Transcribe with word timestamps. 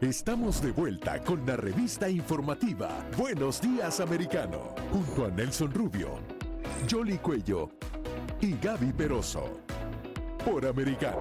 Estamos 0.00 0.62
de 0.62 0.72
vuelta 0.72 1.20
con 1.20 1.44
la 1.44 1.56
revista 1.56 2.08
informativa 2.08 3.06
Buenos 3.18 3.60
Días 3.60 4.00
Americano, 4.00 4.74
junto 4.90 5.26
a 5.26 5.28
Nelson 5.28 5.70
Rubio, 5.74 6.20
Jolly 6.90 7.18
Cuello 7.18 7.68
y 8.40 8.56
Gaby 8.56 8.94
Peroso, 8.94 9.60
por 10.42 10.64
Americano. 10.64 11.20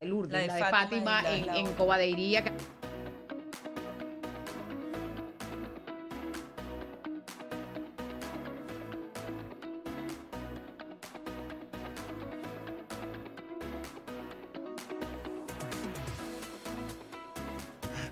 la 0.00 0.54
de, 0.54 0.64
Fátima, 0.64 1.22
en, 1.30 1.50
en 1.50 1.74
Cobadeiría. 1.74 2.44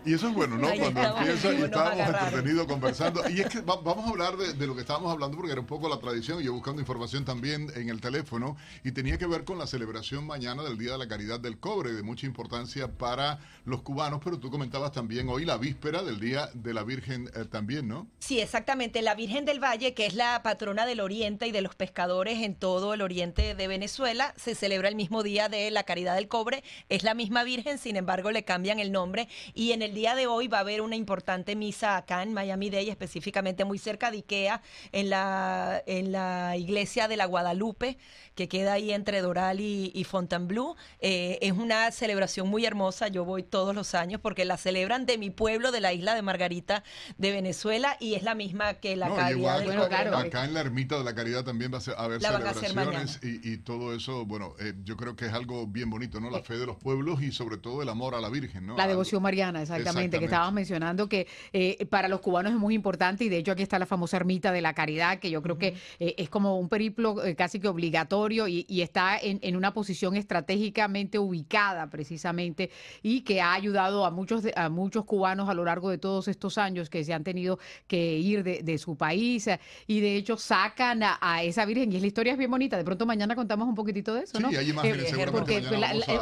Y 0.04 0.14
eso 0.14 0.28
es 0.28 0.34
bueno, 0.34 0.56
¿no? 0.56 0.68
Cuando 0.68 1.18
empieza 1.18 1.52
y 1.52 1.62
estábamos 1.62 2.08
entretenidos 2.08 2.66
conversando. 2.66 3.22
Y 3.30 3.40
es 3.40 3.48
que 3.48 3.60
vamos 3.60 4.06
a 4.06 4.08
hablar 4.08 4.36
de, 4.36 4.66
lo 4.66 4.74
que 4.74 4.80
estábamos 4.80 5.12
hablando 5.12 5.36
porque 5.36 5.52
era 5.52 5.60
un 5.60 5.66
poco 5.66 5.88
la 5.88 5.98
tradición. 5.98 6.42
Yo 6.42 6.52
buscando 6.52 6.80
información 6.80 7.24
también 7.24 7.70
en 7.76 7.90
el 7.90 8.00
teléfono 8.00 8.56
y 8.82 8.92
tenía 8.92 9.18
que 9.18 9.26
ver 9.26 9.44
con 9.44 9.58
la 9.58 9.66
celebración 9.66 10.26
mañana 10.26 10.62
del 10.62 10.78
Día 10.78 10.92
de 10.92 10.98
la 10.98 11.06
Caridad 11.06 11.38
del 11.38 11.58
Cobre, 11.58 11.92
de 11.92 12.02
mucha 12.02 12.26
importancia 12.26 12.88
para 12.88 13.38
los 13.66 13.82
cubanos. 13.82 14.20
Pero 14.24 14.38
tú 14.38 14.50
comentabas 14.50 14.92
también 14.92 15.28
hoy 15.28 15.44
la 15.44 15.58
víspera 15.58 16.02
del 16.02 16.18
Día 16.18 16.48
de 16.54 16.74
la 16.74 16.82
Virgen 16.82 17.30
eh, 17.34 17.44
también, 17.44 17.86
¿no? 17.86 18.08
Sí, 18.20 18.40
exactamente. 18.40 19.02
La 19.02 19.14
Virgen 19.14 19.44
del 19.44 19.62
Valle, 19.62 19.92
que 19.92 20.06
es 20.06 20.14
la 20.14 20.42
patrona 20.42 20.86
del 20.86 21.00
Oriente 21.00 21.46
y 21.46 21.52
de 21.52 21.60
los 21.60 21.74
pescadores 21.74 22.42
en 22.42 22.54
todo 22.54 22.94
el 22.94 23.02
Oriente 23.02 23.54
de 23.54 23.68
Venezuela, 23.68 24.34
se 24.36 24.54
celebra 24.54 24.88
el 24.88 24.96
mismo 24.96 25.22
día 25.22 25.48
de 25.48 25.70
la 25.70 25.84
Caridad 25.84 26.14
del 26.14 26.28
Cobre. 26.28 26.64
Es 26.88 27.02
la 27.02 27.14
misma 27.14 27.44
Virgen, 27.44 27.78
sin 27.78 27.96
embargo, 27.96 28.30
le 28.30 28.44
cambian 28.44 28.80
el 28.80 28.92
nombre 28.92 29.28
y 29.54 29.72
en 29.72 29.82
el 29.82 29.89
día 29.94 30.14
de 30.14 30.26
hoy 30.26 30.48
va 30.48 30.58
a 30.58 30.60
haber 30.60 30.80
una 30.80 30.96
importante 30.96 31.56
misa 31.56 31.96
acá 31.96 32.22
en 32.22 32.32
Miami-Dade, 32.32 32.90
específicamente 32.90 33.64
muy 33.64 33.78
cerca 33.78 34.10
de 34.10 34.18
Ikea, 34.18 34.62
en 34.92 35.10
la, 35.10 35.82
en 35.86 36.12
la 36.12 36.56
iglesia 36.56 37.08
de 37.08 37.16
la 37.16 37.26
Guadalupe, 37.26 37.98
que 38.34 38.48
queda 38.48 38.74
ahí 38.74 38.92
entre 38.92 39.20
Doral 39.20 39.60
y, 39.60 40.04
Fontainebleau. 40.04 40.76
Eh, 41.00 41.38
es 41.42 41.52
una 41.52 41.90
celebración 41.90 42.48
muy 42.48 42.64
hermosa, 42.64 43.08
yo 43.08 43.24
voy 43.24 43.42
todos 43.42 43.74
los 43.74 43.94
años 43.94 44.20
porque 44.20 44.44
la 44.44 44.56
celebran 44.56 45.06
de 45.06 45.18
mi 45.18 45.30
pueblo, 45.30 45.72
de 45.72 45.80
la 45.80 45.92
isla 45.92 46.14
de 46.14 46.22
Margarita 46.22 46.82
de 47.18 47.32
Venezuela, 47.32 47.96
y 48.00 48.14
es 48.14 48.22
la 48.22 48.34
misma 48.34 48.74
que 48.74 48.96
la 48.96 49.14
Caridad 49.14 49.58
del 49.58 49.66
bueno, 49.66 49.82
Acá 49.84 50.44
en 50.44 50.54
la 50.54 50.60
Ermita 50.60 50.98
de 50.98 51.04
la 51.04 51.14
Caridad 51.14 51.44
también 51.44 51.72
va 51.72 51.78
a 51.78 52.04
haber 52.04 52.20
celebraciones 52.20 53.20
y, 53.22 53.58
todo 53.58 53.94
eso, 53.94 54.24
bueno, 54.24 54.54
eh, 54.58 54.74
yo 54.84 54.96
creo 54.96 55.16
que 55.16 55.26
es 55.26 55.32
algo 55.32 55.66
bien 55.66 55.90
bonito, 55.90 56.20
¿no? 56.20 56.30
La 56.30 56.42
fe 56.42 56.56
de 56.56 56.66
los 56.66 56.76
pueblos 56.76 57.22
y 57.22 57.32
sobre 57.32 57.58
todo 57.58 57.82
el 57.82 57.88
amor 57.88 58.14
a 58.14 58.20
la 58.20 58.28
Virgen, 58.28 58.66
¿no? 58.66 58.76
La 58.76 58.86
devoción 58.86 59.22
mariana, 59.22 59.62
exactamente, 59.80 60.18
que 60.18 60.24
estabas 60.26 60.52
mencionando 60.52 61.08
que 61.08 61.26
eh, 61.52 61.86
para 61.86 62.08
los 62.08 62.20
cubanos 62.20 62.52
es 62.52 62.58
muy 62.58 62.74
importante 62.74 63.24
y 63.24 63.28
de 63.28 63.38
hecho 63.38 63.52
aquí 63.52 63.62
está 63.62 63.78
la 63.78 63.86
famosa 63.86 64.16
Ermita 64.16 64.52
de 64.52 64.60
la 64.60 64.74
Caridad, 64.74 65.18
que 65.18 65.30
yo 65.30 65.42
creo 65.42 65.58
que 65.58 65.74
es 65.98 66.28
como 66.28 66.58
un 66.58 66.68
periplo 66.68 67.16
casi 67.36 67.60
que 67.60 67.68
obligatorio 67.68 68.48
y, 68.48 68.80
está 68.80 69.18
en, 69.18 69.56
una 69.56 69.72
posición 69.74 70.16
estratégicamente 70.16 71.18
ubicada 71.18 71.90
precisamente 71.90 72.70
y 73.02 73.22
que 73.22 73.40
ha 73.40 73.52
ayudado 73.52 74.04
a 74.04 74.10
muchos, 74.10 74.44
a 74.56 74.68
muchos 74.68 75.04
cubanos 75.04 75.48
a 75.48 75.54
lo 75.54 75.64
largo 75.64 75.90
de 75.90 75.98
todos 75.98 76.28
estos 76.28 76.58
años 76.58 76.88
que 76.88 77.04
se 77.04 77.12
han 77.12 77.24
tenido 77.24 77.58
que 77.86 78.18
ir 78.18 78.42
de, 78.42 78.78
su 78.78 78.96
país 78.96 79.48
y 79.86 80.00
de 80.00 80.16
hecho 80.16 80.36
sacan 80.36 81.02
a, 81.02 81.42
esa 81.42 81.64
Virgen 81.64 81.92
y 81.92 82.00
la 82.00 82.06
historia 82.06 82.32
es 82.32 82.38
bien 82.38 82.50
bonita. 82.50 82.76
De 82.76 82.84
pronto 82.84 83.04
mañana 83.04 83.34
contamos 83.34 83.68
un 83.68 83.74
poquitito 83.74 84.14
de 84.14 84.22
eso, 84.22 84.40
¿no? 84.40 84.48
Sí, 84.48 84.56
hay 84.56 84.70
imágenes, 84.70 85.12
eh, 85.12 85.26
porque 85.30 85.62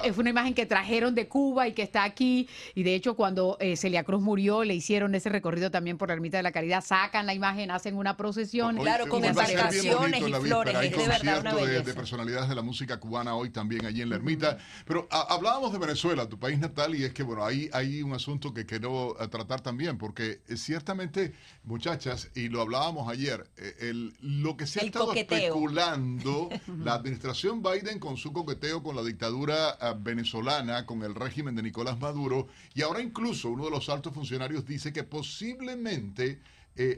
es 0.04 0.18
una 0.18 0.30
imagen 0.30 0.54
que 0.54 0.66
trajeron 0.66 1.14
de 1.14 1.28
Cuba 1.28 1.68
y 1.68 1.72
que 1.72 1.82
está 1.82 2.04
aquí 2.04 2.48
y 2.74 2.82
de 2.82 2.94
hecho 2.94 3.14
cuando 3.14 3.47
eh, 3.60 3.76
Celia 3.76 4.04
Cruz 4.04 4.22
murió 4.22 4.64
le 4.64 4.74
hicieron 4.74 5.14
ese 5.14 5.28
recorrido 5.28 5.70
también 5.70 5.98
por 5.98 6.08
la 6.08 6.14
Ermita 6.14 6.36
de 6.36 6.42
la 6.42 6.52
Caridad, 6.52 6.84
sacan 6.84 7.26
la 7.26 7.34
imagen, 7.34 7.70
hacen 7.70 7.96
una 7.96 8.16
procesión. 8.16 8.76
claro, 8.76 9.08
con 9.08 9.24
embarcaciones 9.24 10.26
y 10.26 10.32
flores, 10.32 10.74
es 10.82 10.96
de 10.96 11.08
verdad 11.08 11.40
una 11.40 11.54
belleza 11.54 11.88
personalidades 11.94 12.48
de 12.48 12.54
la 12.54 12.62
música 12.62 12.98
cubana 12.98 13.34
hoy 13.34 13.50
también 13.50 13.86
allí 13.86 14.02
en 14.02 14.10
la 14.10 14.16
ermita. 14.16 14.58
Pero 14.86 15.06
hablábamos 15.10 15.72
de 15.72 15.78
Venezuela, 15.78 16.28
tu 16.28 16.38
país 16.38 16.58
natal, 16.58 16.94
y 16.94 17.04
es 17.04 17.12
que, 17.12 17.22
bueno, 17.22 17.44
ahí 17.44 17.68
hay 17.72 18.02
un 18.02 18.12
asunto 18.12 18.54
que 18.54 18.66
quiero 18.66 19.20
eh, 19.20 19.28
tratar 19.28 19.60
también, 19.60 19.98
porque 19.98 20.40
eh, 20.48 20.56
ciertamente, 20.56 21.34
muchachas, 21.64 22.30
y 22.34 22.48
lo 22.48 22.60
hablábamos 22.60 23.10
ayer, 23.10 23.48
eh, 23.56 23.74
el, 23.80 24.14
lo 24.20 24.56
que 24.56 24.66
se 24.66 24.80
ha 24.80 24.84
estado 24.84 25.12
especulando, 25.12 26.48
la 26.78 26.94
administración 26.94 27.62
Biden 27.62 27.98
con 27.98 28.16
su 28.16 28.32
coqueteo 28.32 28.82
con 28.82 28.96
la 28.96 29.02
dictadura 29.02 29.76
venezolana, 29.98 30.86
con 30.86 31.02
el 31.02 31.14
régimen 31.14 31.54
de 31.54 31.62
Nicolás 31.62 31.98
Maduro, 31.98 32.48
y 32.74 32.82
ahora 32.82 33.00
incluso 33.00 33.37
uno 33.44 33.64
de 33.64 33.70
los 33.70 33.88
altos 33.88 34.14
funcionarios 34.14 34.66
dice 34.66 34.92
que 34.92 35.04
posiblemente 35.04 36.40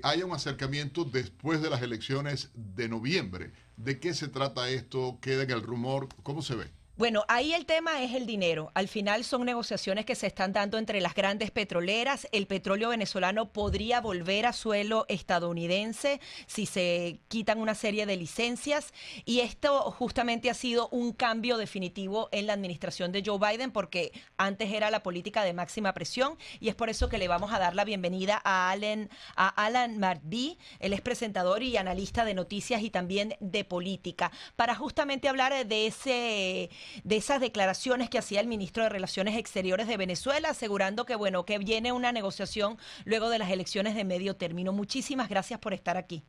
haya 0.02 0.26
un 0.26 0.32
acercamiento 0.32 1.04
después 1.04 1.62
de 1.62 1.70
las 1.70 1.80
elecciones 1.80 2.50
de 2.54 2.88
noviembre. 2.88 3.52
¿De 3.78 3.98
qué 3.98 4.12
se 4.12 4.28
trata 4.28 4.68
esto? 4.68 5.18
¿Queda 5.22 5.44
en 5.44 5.50
el 5.50 5.62
rumor? 5.62 6.08
¿Cómo 6.22 6.42
se 6.42 6.54
ve? 6.54 6.79
Bueno, 7.00 7.24
ahí 7.28 7.54
el 7.54 7.64
tema 7.64 8.02
es 8.02 8.12
el 8.12 8.26
dinero. 8.26 8.72
Al 8.74 8.86
final 8.86 9.24
son 9.24 9.46
negociaciones 9.46 10.04
que 10.04 10.14
se 10.14 10.26
están 10.26 10.52
dando 10.52 10.76
entre 10.76 11.00
las 11.00 11.14
grandes 11.14 11.50
petroleras. 11.50 12.28
El 12.30 12.46
petróleo 12.46 12.90
venezolano 12.90 13.54
podría 13.54 14.02
volver 14.02 14.44
a 14.44 14.52
suelo 14.52 15.06
estadounidense 15.08 16.20
si 16.46 16.66
se 16.66 17.20
quitan 17.28 17.58
una 17.58 17.74
serie 17.74 18.04
de 18.04 18.18
licencias. 18.18 18.92
Y 19.24 19.40
esto 19.40 19.90
justamente 19.92 20.50
ha 20.50 20.54
sido 20.54 20.90
un 20.90 21.14
cambio 21.14 21.56
definitivo 21.56 22.28
en 22.32 22.46
la 22.46 22.52
administración 22.52 23.12
de 23.12 23.22
Joe 23.24 23.38
Biden 23.38 23.70
porque 23.70 24.12
antes 24.36 24.70
era 24.70 24.90
la 24.90 25.02
política 25.02 25.42
de 25.42 25.54
máxima 25.54 25.94
presión 25.94 26.36
y 26.60 26.68
es 26.68 26.74
por 26.74 26.90
eso 26.90 27.08
que 27.08 27.16
le 27.16 27.28
vamos 27.28 27.50
a 27.54 27.58
dar 27.58 27.74
la 27.74 27.86
bienvenida 27.86 28.42
a 28.44 28.70
Alan, 28.70 29.08
a 29.36 29.48
Alan 29.48 29.96
Mardi. 29.96 30.58
Él 30.80 30.92
es 30.92 31.00
presentador 31.00 31.62
y 31.62 31.78
analista 31.78 32.26
de 32.26 32.34
noticias 32.34 32.82
y 32.82 32.90
también 32.90 33.36
de 33.40 33.64
política 33.64 34.30
para 34.54 34.74
justamente 34.74 35.30
hablar 35.30 35.66
de 35.66 35.86
ese 35.86 36.68
de 37.04 37.16
esas 37.16 37.40
declaraciones 37.40 38.10
que 38.10 38.18
hacía 38.18 38.40
el 38.40 38.46
ministro 38.46 38.82
de 38.82 38.88
Relaciones 38.88 39.36
Exteriores 39.36 39.86
de 39.86 39.96
Venezuela, 39.96 40.50
asegurando 40.50 41.06
que, 41.06 41.14
bueno, 41.14 41.44
que 41.44 41.58
viene 41.58 41.92
una 41.92 42.12
negociación 42.12 42.78
luego 43.04 43.28
de 43.30 43.38
las 43.38 43.50
elecciones 43.50 43.94
de 43.94 44.04
medio 44.04 44.36
término. 44.36 44.72
Muchísimas 44.72 45.28
gracias 45.28 45.60
por 45.60 45.74
estar 45.74 45.96
aquí. 45.96 46.24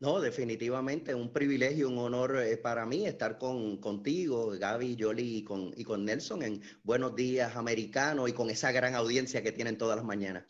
No, 0.00 0.20
definitivamente 0.20 1.14
un 1.14 1.32
privilegio, 1.32 1.88
un 1.88 1.98
honor 1.98 2.38
eh, 2.38 2.56
para 2.56 2.86
mí 2.86 3.04
estar 3.04 3.36
con, 3.36 3.78
contigo, 3.78 4.50
Gaby, 4.56 4.94
Yoli 4.94 5.38
y 5.38 5.44
con, 5.44 5.72
y 5.76 5.82
con 5.82 6.04
Nelson 6.04 6.42
en 6.42 6.62
Buenos 6.84 7.16
Días 7.16 7.56
Americano 7.56 8.28
y 8.28 8.32
con 8.32 8.48
esa 8.48 8.70
gran 8.70 8.94
audiencia 8.94 9.42
que 9.42 9.50
tienen 9.50 9.76
todas 9.76 9.96
las 9.96 10.04
mañanas. 10.04 10.44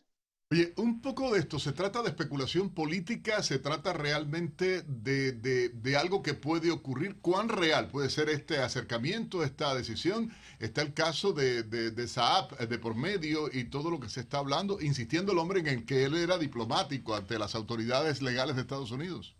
Oye, 0.51 0.73
un 0.77 1.03
poco 1.03 1.31
de 1.31 1.41
esto, 1.41 1.59
¿se 1.59 1.73
trata 1.73 2.01
de 2.01 2.09
especulación 2.09 2.71
política? 2.71 3.43
¿Se 3.43 3.59
trata 3.59 3.93
realmente 3.93 4.81
de, 4.83 5.33
de, 5.33 5.97
algo 5.99 6.23
que 6.23 6.33
puede 6.33 6.71
ocurrir? 6.71 7.17
¿Cuán 7.21 7.51
real 7.51 7.89
puede 7.89 8.09
ser 8.09 8.31
este 8.31 8.57
acercamiento, 8.57 9.45
esta 9.45 9.75
decisión? 9.75 10.33
Está 10.59 10.81
el 10.81 10.95
caso 10.95 11.35
de, 11.35 11.65
de, 11.65 11.91
de 11.91 12.09
Saab 12.09 12.57
de 12.67 12.79
por 12.79 12.95
medio 12.95 13.51
y 13.53 13.65
todo 13.65 13.91
lo 13.91 14.01
que 14.01 14.09
se 14.09 14.21
está 14.21 14.39
hablando, 14.39 14.81
insistiendo 14.81 15.33
el 15.33 15.39
hombre 15.39 15.61
en 15.61 15.67
el 15.67 15.85
que 15.85 16.05
él 16.05 16.17
era 16.17 16.39
diplomático 16.39 17.15
ante 17.15 17.39
las 17.39 17.55
autoridades 17.55 18.23
legales 18.23 18.57
de 18.57 18.63
Estados 18.63 18.91
Unidos. 18.91 19.37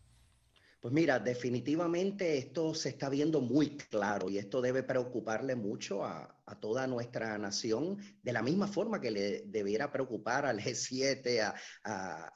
Pues 0.81 0.95
mira, 0.95 1.19
definitivamente 1.19 2.39
esto 2.39 2.73
se 2.73 2.91
está 2.91 3.09
viendo 3.09 3.41
muy 3.41 3.77
claro 3.77 4.31
y 4.31 4.39
esto 4.39 4.61
debe 4.61 4.85
preocuparle 4.85 5.57
mucho 5.57 6.05
a, 6.05 6.35
toda 6.61 6.87
nuestra 6.87 7.37
nación, 7.37 7.99
de 8.23 8.33
la 8.33 8.43
misma 8.43 8.67
forma 8.69 9.01
que 9.01 9.11
le 9.11 9.43
debiera 9.47 9.93
preocupar 9.93 10.47
al 10.47 10.61
G7, 10.61 11.53
a, 11.85 12.33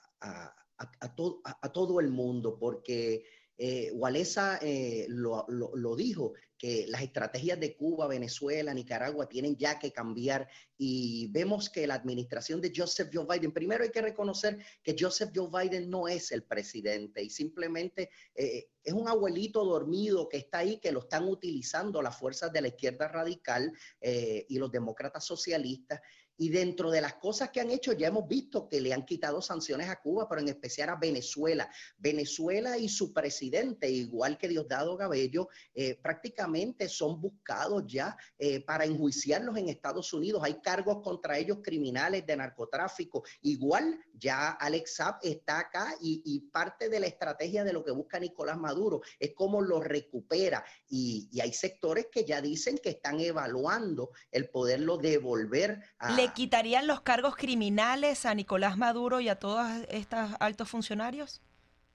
a 1.61 1.73
todo 1.73 2.01
el 2.01 2.11
mundo, 2.11 2.59
porque 2.59 3.25
eh, 3.65 3.93
Walesa 3.95 4.59
eh, 4.61 5.07
lo, 5.09 5.47
lo, 5.49 5.95
dijo, 5.95 6.33
que 6.63 6.87
las 6.87 7.03
estrategias 7.03 7.59
de 7.59 7.75
Cuba, 7.75 8.07
Venezuela, 8.07 8.73
Nicaragua 8.73 9.29
tienen 9.29 9.57
ya 9.57 9.81
que 9.81 9.91
cambiar 9.91 10.49
y 10.79 11.27
vemos 11.33 11.69
que 11.69 11.89
la 11.89 11.95
administración 11.95 12.61
de 12.61 12.73
Joseph 12.73 13.11
Joe 13.13 13.27
Biden, 13.29 13.51
primero 13.51 13.83
hay 13.83 13.91
que 13.91 14.01
reconocer 14.01 14.65
que 14.81 14.95
Joseph 14.97 15.33
Joe 15.35 15.49
Biden 15.51 15.91
no 15.91 16.07
es 16.07 16.31
el 16.31 16.45
presidente 16.45 17.21
y 17.21 17.31
simplemente 17.31 18.11
eh, 18.37 18.69
es 18.85 18.93
un 18.93 19.09
abuelito 19.09 19.65
dormido 19.65 20.29
que 20.29 20.37
está 20.37 20.59
ahí, 20.59 20.79
que 20.79 20.93
lo 20.93 21.01
están 21.01 21.29
utilizando 21.29 22.01
las 22.01 22.17
fuerzas 22.17 22.53
de 22.53 22.61
la 22.61 22.69
izquierda 22.69 23.09
radical 23.09 23.73
eh, 24.01 24.47
y 24.49 24.59
los 24.59 24.71
demócratas 24.71 25.25
socialistas. 25.25 26.01
Y 26.39 26.49
dentro 26.49 26.91
de 26.91 27.01
las 27.01 27.15
cosas 27.15 27.51
que 27.51 27.61
han 27.61 27.71
hecho, 27.71 27.93
ya 27.93 28.09
hemos 28.09 28.27
visto 28.27 28.69
que 28.69 28.81
le 28.81 28.93
han 28.93 29.05
quitado 29.05 29.43
sanciones 29.43 29.89
a 29.89 30.01
Cuba, 30.01 30.29
pero 30.29 30.41
en 30.41 30.49
especial 30.49 30.89
a 30.89 30.97
Venezuela. 30.97 31.71
Venezuela 31.99 32.79
y 32.79 32.89
su 32.89 33.13
presidente, 33.13 33.89
igual 33.89 34.39
que 34.39 34.49
Diosdado 34.49 34.97
Gabello, 34.97 35.49
eh, 35.75 35.95
prácticamente 36.03 36.52
son 36.89 37.21
buscados 37.21 37.85
ya 37.87 38.17
eh, 38.39 38.61
para 38.65 38.85
enjuiciarlos 38.85 39.57
en 39.57 39.69
Estados 39.69 40.13
Unidos. 40.13 40.43
Hay 40.45 40.61
cargos 40.61 41.03
contra 41.03 41.39
ellos 41.39 41.59
criminales 41.63 42.27
de 42.27 42.37
narcotráfico. 42.37 43.25
Igual 43.43 43.99
ya 44.15 44.51
Alex 44.51 44.97
Saab 44.97 45.19
está 45.23 45.61
acá 45.61 45.95
y, 46.01 46.23
parte 46.53 46.89
de 46.89 47.01
la 47.01 47.07
estrategia 47.07 47.65
de 47.65 47.73
lo 47.73 47.83
que 47.83 47.93
busca 47.93 48.19
Nicolás 48.19 48.59
Maduro 48.59 49.01
es 49.19 49.33
cómo 49.35 49.63
lo 49.63 49.81
recupera. 49.81 50.65
Y, 50.89 51.29
hay 51.41 51.53
sectores 51.53 52.07
que 52.13 52.25
ya 52.25 52.41
dicen 52.41 52.79
que 52.79 52.91
están 52.91 53.19
evaluando 53.19 54.11
el 54.31 54.49
poderlo 54.49 54.99
devolver 54.99 55.81
a... 55.99 56.13
¿Le 56.13 56.33
quitarían 56.33 56.87
los 56.87 57.01
cargos 57.01 57.37
criminales 57.37 58.27
a 58.27 58.35
Nicolás 58.35 58.77
Maduro 58.77 59.21
y 59.21 59.29
a 59.29 59.37
todos 59.37 59.67
estos 59.89 60.31
altos 60.39 60.69
funcionarios? 60.69 61.41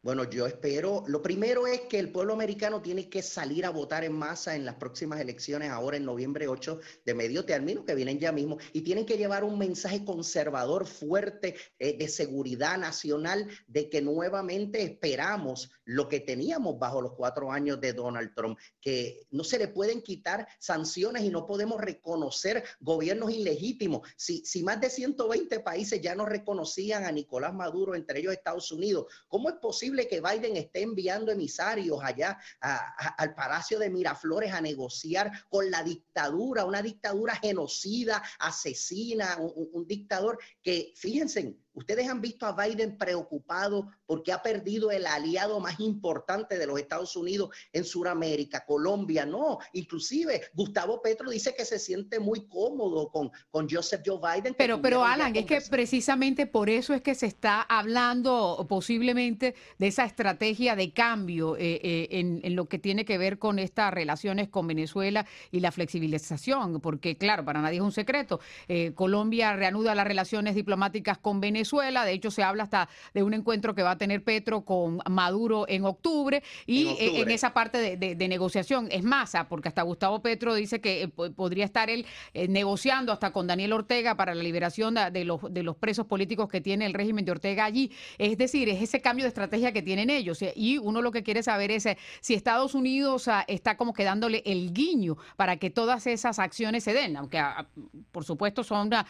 Bueno, 0.08 0.24
yo 0.24 0.48
espero, 0.48 1.04
lo 1.08 1.22
primero 1.22 1.68
es 1.68 1.82
que 1.82 2.00
el 2.00 2.14
pueblo 2.14 2.32
americano 2.32 2.82
tiene 2.82 3.10
que 3.10 3.22
salir 3.22 3.66
a 3.66 3.72
votar 3.72 4.06
en 4.06 4.14
masa 4.14 4.56
en 4.56 4.64
las 4.64 4.76
próximas 4.76 5.20
elecciones, 5.20 5.70
ahora 5.70 5.98
en 5.98 6.06
noviembre 6.06 6.48
8 6.48 6.80
de 7.04 7.14
medio 7.14 7.44
término, 7.44 7.84
que 7.84 7.94
vienen 7.94 8.18
ya 8.18 8.32
mismo, 8.32 8.58
y 8.72 8.84
tienen 8.84 9.06
que 9.06 9.18
llevar 9.18 9.44
un 9.44 9.60
mensaje 9.60 10.06
conservador 10.06 10.88
fuerte 10.88 11.56
eh, 11.78 11.98
de 11.98 12.08
seguridad 12.08 12.78
nacional, 12.78 13.50
de 13.68 13.90
que 13.90 14.02
nuevamente 14.02 14.82
esperamos 14.82 15.72
lo 15.84 16.08
que 16.08 16.22
teníamos 16.22 16.80
bajo 16.80 17.02
los 17.02 17.12
cuatro 17.12 17.52
años 17.52 17.82
de 17.82 17.92
Donald 17.92 18.34
Trump, 18.34 18.58
que 18.80 19.28
no 19.32 19.44
se 19.44 19.60
le 19.60 19.68
pueden 19.68 20.02
quitar 20.02 20.48
sanciones 20.58 21.24
y 21.24 21.30
no 21.30 21.46
podemos 21.46 21.82
reconocer 21.82 22.64
gobiernos 22.80 23.34
ilegítimos. 23.34 24.08
Si, 24.16 24.46
si 24.46 24.64
más 24.64 24.80
de 24.80 24.90
120 24.90 25.60
países 25.60 26.00
ya 26.00 26.16
no 26.16 26.26
reconocían 26.26 27.04
a 27.04 27.12
Nicolás 27.12 27.54
Maduro, 27.54 27.94
entre 27.94 28.20
ellos 28.20 28.32
Estados 28.32 28.72
Unidos, 28.72 29.08
¿cómo 29.28 29.50
es 29.50 29.56
posible? 29.56 29.97
Que 30.06 30.22
Biden 30.22 30.58
esté 30.58 30.82
enviando 30.82 31.32
emisarios 31.32 32.00
allá 32.04 32.38
al 32.60 33.34
Palacio 33.34 33.80
de 33.80 33.90
Miraflores 33.90 34.54
a 34.54 34.62
negociar 34.62 35.32
con 35.50 35.72
la 35.72 35.82
dictadura, 35.82 36.66
una 36.66 36.82
dictadura 36.82 37.36
genocida, 37.38 38.22
asesina, 38.40 39.38
un 39.40 39.88
dictador 39.88 40.38
que, 40.62 40.94
fíjense, 40.96 41.56
Ustedes 41.78 42.10
han 42.10 42.22
visto 42.22 42.48
a 42.48 42.54
Biden 42.54 42.98
preocupado 42.98 43.92
porque 44.08 44.32
ha 44.32 44.42
perdido 44.42 44.90
el 44.90 45.06
aliado 45.06 45.60
más 45.60 45.80
importante 45.80 46.58
de 46.58 46.66
los 46.66 46.80
Estados 46.80 47.16
Unidos 47.16 47.52
en 47.72 47.86
Sudamérica, 47.86 48.66
Colombia, 48.66 49.28
no. 49.28 49.60
Inclusive 49.74 50.42
Gustavo 50.56 51.04
Petro 51.04 51.30
dice 51.30 51.54
que 51.56 51.66
se 51.66 51.78
siente 51.78 52.20
muy 52.20 52.48
cómodo 52.48 53.12
con, 53.12 53.30
con 53.52 53.70
Joseph 53.70 54.02
Joe 54.04 54.18
Biden. 54.18 54.56
Pero, 54.58 54.82
pero 54.82 55.04
Alan, 55.04 55.36
es 55.36 55.46
que 55.46 55.62
precisamente 55.70 56.48
por 56.48 56.72
eso 56.72 56.96
es 56.96 57.04
que 57.04 57.14
se 57.14 57.28
está 57.28 57.62
hablando 57.62 58.66
posiblemente 58.68 59.54
de 59.78 59.88
esa 59.88 60.04
estrategia 60.06 60.76
de 60.76 60.94
cambio 60.94 61.58
eh, 61.58 61.80
eh, 61.84 62.08
en, 62.10 62.40
en, 62.42 62.56
lo 62.56 62.66
que 62.66 62.80
tiene 62.80 63.06
que 63.06 63.20
ver 63.20 63.38
con 63.38 63.60
estas 63.60 63.94
relaciones 63.94 64.50
con 64.50 64.66
Venezuela 64.66 65.28
y 65.52 65.60
la 65.60 65.72
flexibilización, 65.72 66.82
porque 66.82 67.18
claro, 67.18 67.46
para 67.46 67.62
nadie 67.62 67.78
es 67.78 67.84
un 67.84 67.92
secreto, 67.92 68.40
eh, 68.68 68.94
Colombia 68.96 69.56
reanuda 69.56 69.94
las 69.94 70.08
relaciones 70.08 70.56
diplomáticas 70.56 71.20
con 71.20 71.40
Venezuela 71.40 71.67
de 71.72 72.12
hecho, 72.12 72.32
se 72.32 72.44
habla 72.44 72.64
hasta 72.64 72.90
de 73.14 73.24
un 73.24 73.34
encuentro 73.34 73.76
que 73.76 73.84
va 73.84 73.92
a 73.92 73.98
tener 73.98 74.24
Petro 74.24 74.62
con 74.62 75.00
Maduro 75.10 75.66
en 75.68 75.86
octubre 75.86 76.44
y 76.66 76.88
eh, 76.88 77.22
en, 77.22 77.32
esa 77.32 77.54
parte 77.54 77.98
de, 77.98 78.28
negociación 78.28 78.88
es 78.92 79.04
masa, 79.04 79.48
porque 79.48 79.70
hasta 79.70 79.82
Gustavo 79.82 80.22
Petro 80.22 80.54
dice 80.54 80.82
que 80.82 81.04
eh, 81.04 81.08
podría 81.08 81.66
estar 81.66 81.90
él 81.90 82.06
eh, 82.34 82.48
negociando 82.48 83.12
hasta 83.12 83.32
con 83.32 83.48
Daniel 83.48 83.74
Ortega 83.74 84.16
para 84.16 84.36
la 84.36 84.44
liberación 84.44 84.96
de, 85.12 85.24
los, 85.24 85.42
de 85.54 85.64
los 85.64 85.76
presos 85.78 86.06
políticos 86.06 86.50
que 86.50 86.62
tiene 86.62 86.86
el 86.86 86.94
régimen 86.94 87.26
de 87.26 87.32
Ortega 87.32 87.66
allí. 87.66 87.92
Es 88.18 88.38
decir, 88.38 88.70
es 88.70 88.82
ese 88.82 89.02
cambio 89.02 89.24
de 89.24 89.30
estrategia 89.30 89.72
que 89.72 89.82
tienen 89.82 90.10
ellos. 90.10 90.40
Y 90.56 90.78
uno 90.78 91.02
lo 91.02 91.12
que 91.12 91.24
quiere 91.24 91.44
saber 91.44 91.72
es 91.72 91.88
si 92.22 92.34
Estados 92.34 92.76
Unidos 92.76 93.28
ah, 93.28 93.46
está 93.48 93.78
como 93.78 93.94
que 93.94 94.04
dándole 94.04 94.44
el 94.46 94.74
guiño 94.74 95.18
para 95.36 95.58
que 95.58 95.70
todas 95.70 96.08
esas 96.08 96.40
acciones 96.40 96.84
se 96.84 96.94
den, 96.94 97.16
aunque 97.18 97.40
ah, 97.40 97.68
por 98.12 98.26
supuesto 98.26 98.64
son 98.64 98.94
ah, 98.94 99.06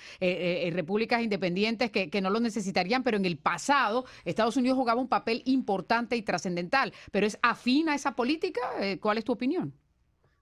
repúblicas 0.72 1.22
independientes 1.22 1.92
que, 1.92 2.10
que 2.10 2.22
no 2.22 2.30
lo 2.30 2.40
necesitarían, 2.48 3.04
pero 3.04 3.18
en 3.18 3.26
el 3.26 3.38
pasado 3.38 4.06
Estados 4.26 4.58
Unidos 4.58 4.78
jugaba 4.78 5.02
un 5.02 5.08
papel 5.08 5.42
importante 5.46 6.16
y 6.16 6.22
trascendental. 6.22 6.94
¿Pero 7.12 7.26
es 7.26 7.38
afín 7.42 7.90
a 7.90 7.96
esa 7.96 8.16
política? 8.16 8.62
Eh, 8.80 9.00
¿Cuál 9.00 9.18
es 9.18 9.24
tu 9.24 9.34
opinión? 9.34 9.74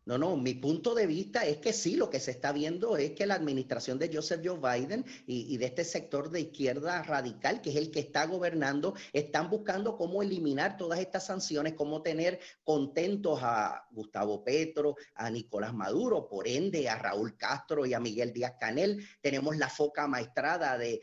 No, 0.05 0.19
no, 0.19 0.37
mi 0.37 0.53
punto 0.53 0.93
de 0.93 1.07
vista 1.07 1.45
es 1.45 1.57
que 1.57 1.73
sí, 1.73 1.95
lo 1.95 2.11
que 2.11 2.19
se 2.19 2.29
está 2.29 2.51
viendo 2.51 2.95
es 2.95 3.13
que 3.13 3.25
la 3.25 3.33
administración 3.33 3.97
de 3.97 4.13
Joseph 4.13 4.41
Joe 4.45 4.59
Biden 4.59 5.03
y, 5.25 5.57
de 5.57 5.65
este 5.65 5.83
sector 5.83 6.29
de 6.29 6.41
izquierda 6.41 7.01
radical, 7.01 7.59
que 7.59 7.71
es 7.71 7.75
el 7.75 7.89
que 7.89 8.01
está 8.01 8.27
gobernando, 8.27 8.93
están 9.13 9.49
buscando 9.49 9.97
cómo 9.97 10.21
eliminar 10.21 10.77
todas 10.77 10.99
estas 10.99 11.25
sanciones, 11.25 11.73
cómo 11.73 12.03
tener 12.03 12.39
contentos 12.63 13.39
a 13.41 13.87
Gustavo 13.89 14.43
Petro, 14.43 14.95
a 15.15 15.31
Nicolás 15.31 15.73
Maduro, 15.73 16.27
por 16.27 16.47
ende 16.47 16.87
a 16.87 16.99
Raúl 16.99 17.35
Castro 17.35 17.87
y 17.87 17.95
a 17.95 17.99
Miguel 17.99 18.31
Díaz 18.31 18.53
Canel. 18.59 19.03
Tenemos 19.21 19.57
la 19.57 19.69
foca 19.69 20.07
maestrada 20.07 20.77
de, 20.77 21.01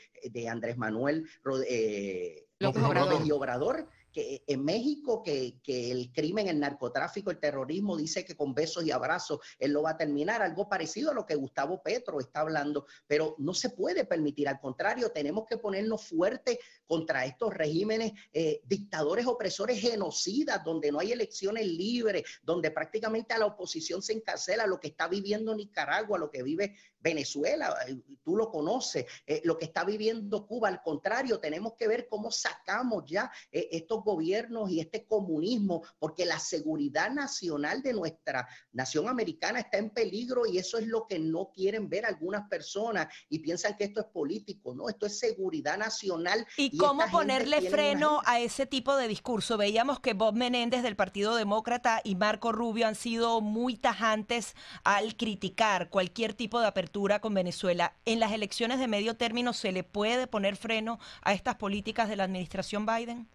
Andrés 0.49 0.76
Manuel 0.76 1.26
eh, 1.66 2.46
López 2.60 2.82
Obrador. 2.84 3.26
y 3.26 3.31
Obrador 3.32 3.88
que 4.12 4.44
en 4.47 4.64
México 4.64 5.23
que, 5.23 5.61
el 5.67 6.12
crimen, 6.12 6.49
el 6.49 6.61
narcotráfico, 6.61 7.31
el 7.31 7.38
terrorismo 7.38 7.97
dice 7.97 8.25
que 8.25 8.37
con 8.37 8.55
besos 8.55 8.85
y 8.85 8.91
abrazos 8.91 9.41
él 9.59 9.73
lo 9.73 9.82
va 9.82 9.91
a 9.91 9.97
terminar, 9.97 10.43
algo 10.43 10.69
parecido 10.69 11.11
a 11.11 11.14
lo 11.14 11.26
que 11.26 11.35
Gustavo 11.35 11.82
Petro 11.82 12.20
está 12.20 12.41
hablando, 12.41 12.87
pero 13.06 13.35
no 13.38 13.55
se 13.55 13.70
puede 13.70 14.05
permitir, 14.05 14.49
al 14.49 14.61
contrario, 14.61 15.11
tenemos 15.11 15.47
que 15.47 15.56
ponernos 15.56 16.05
fuertes 16.05 16.59
contra 16.87 17.25
estos 17.25 17.55
regímenes 17.55 18.12
eh, 18.32 18.61
dictadores 18.64 19.26
opresores 19.26 19.81
genocidas, 19.81 20.62
donde 20.64 20.93
no 20.93 21.00
hay 21.00 21.12
elecciones 21.12 21.67
libres, 21.67 22.23
donde 22.43 22.70
prácticamente 22.70 23.35
a 23.35 23.38
la 23.38 23.47
oposición 23.47 24.03
se 24.03 24.12
encarcela 24.12 24.67
lo 24.67 24.79
que 24.79 24.88
está 24.88 25.09
viviendo 25.09 25.55
Nicaragua, 25.55 26.19
lo 26.19 26.31
que 26.31 26.43
vive 26.43 26.76
Venezuela, 27.02 27.76
eh, 27.88 27.96
tú 28.22 28.37
lo 28.37 28.50
conoces, 28.50 29.06
eh, 29.26 29.40
lo 29.44 29.58
que 29.58 29.64
está 29.64 29.84
viviendo 29.84 30.46
Cuba, 30.46 30.69
al 30.69 30.82
contrario, 30.82 31.40
tenemos 31.40 31.75
que 31.75 31.88
ver 31.88 32.06
cómo 32.08 32.31
sacamos 32.31 33.04
ya 33.06 33.31
estos 33.50 34.04
gobiernos 34.04 34.70
y 34.70 34.81
este 34.81 35.04
comunismo, 35.04 35.82
porque 35.99 36.25
la 36.25 36.38
seguridad 36.38 37.10
nacional 37.10 37.82
de 37.82 37.93
nuestra 37.93 38.49
nación 38.72 39.08
americana 39.08 39.60
está 39.60 39.78
en 39.78 39.90
peligro 39.90 40.46
y 40.46 40.58
eso 40.58 40.78
es 40.78 40.87
lo 40.87 41.06
que 41.06 41.19
no 41.19 41.50
quieren 41.52 41.88
ver 41.88 42.06
algunas 42.06 42.49
personas 42.49 43.08
y 43.28 43.40
piensan 43.40 43.76
que 43.76 43.84
esto 43.84 44.00
es 44.00 44.06
político, 44.06 44.75
no, 44.75 44.88
esto 44.88 45.06
es 45.06 45.19
seguridad 45.19 45.78
nacional. 45.78 46.46
¿Y, 46.56 46.76
cómo 46.76 47.02
ponerle 47.10 47.62
freno 47.70 48.20
a 48.25 48.40
ese 48.40 48.66
tipo 48.66 48.96
de 48.96 49.08
discurso? 49.08 49.56
Veíamos 49.56 50.00
que 50.00 50.14
Bob 50.14 50.34
Menéndez 50.34 50.82
del 50.82 50.96
Partido 50.96 51.34
Demócrata 51.34 52.00
y 52.04 52.14
Marco 52.14 52.52
Rubio 52.52 52.87
han 52.87 52.94
sido 52.94 53.40
muy 53.40 53.76
tajantes 53.76 54.54
al 54.84 55.16
criticar 55.16 55.90
cualquier 55.90 56.34
tipo 56.34 56.60
de 56.60 56.66
apertura 56.66 56.92
con 57.21 57.35
Venezuela. 57.35 57.94
¿En 58.05 58.21
las 58.21 58.33
elecciones 58.33 58.79
de 58.79 58.87
medio 58.87 59.17
término 59.17 59.53
se 59.55 59.73
le 59.73 59.83
puede 59.83 60.27
poner 60.27 60.56
freno 60.56 60.99
a 61.23 61.33
estas 61.33 61.56
políticas 61.56 62.09
de 62.09 62.17
la 62.17 62.25
administración 62.25 62.85
Biden? 62.85 63.29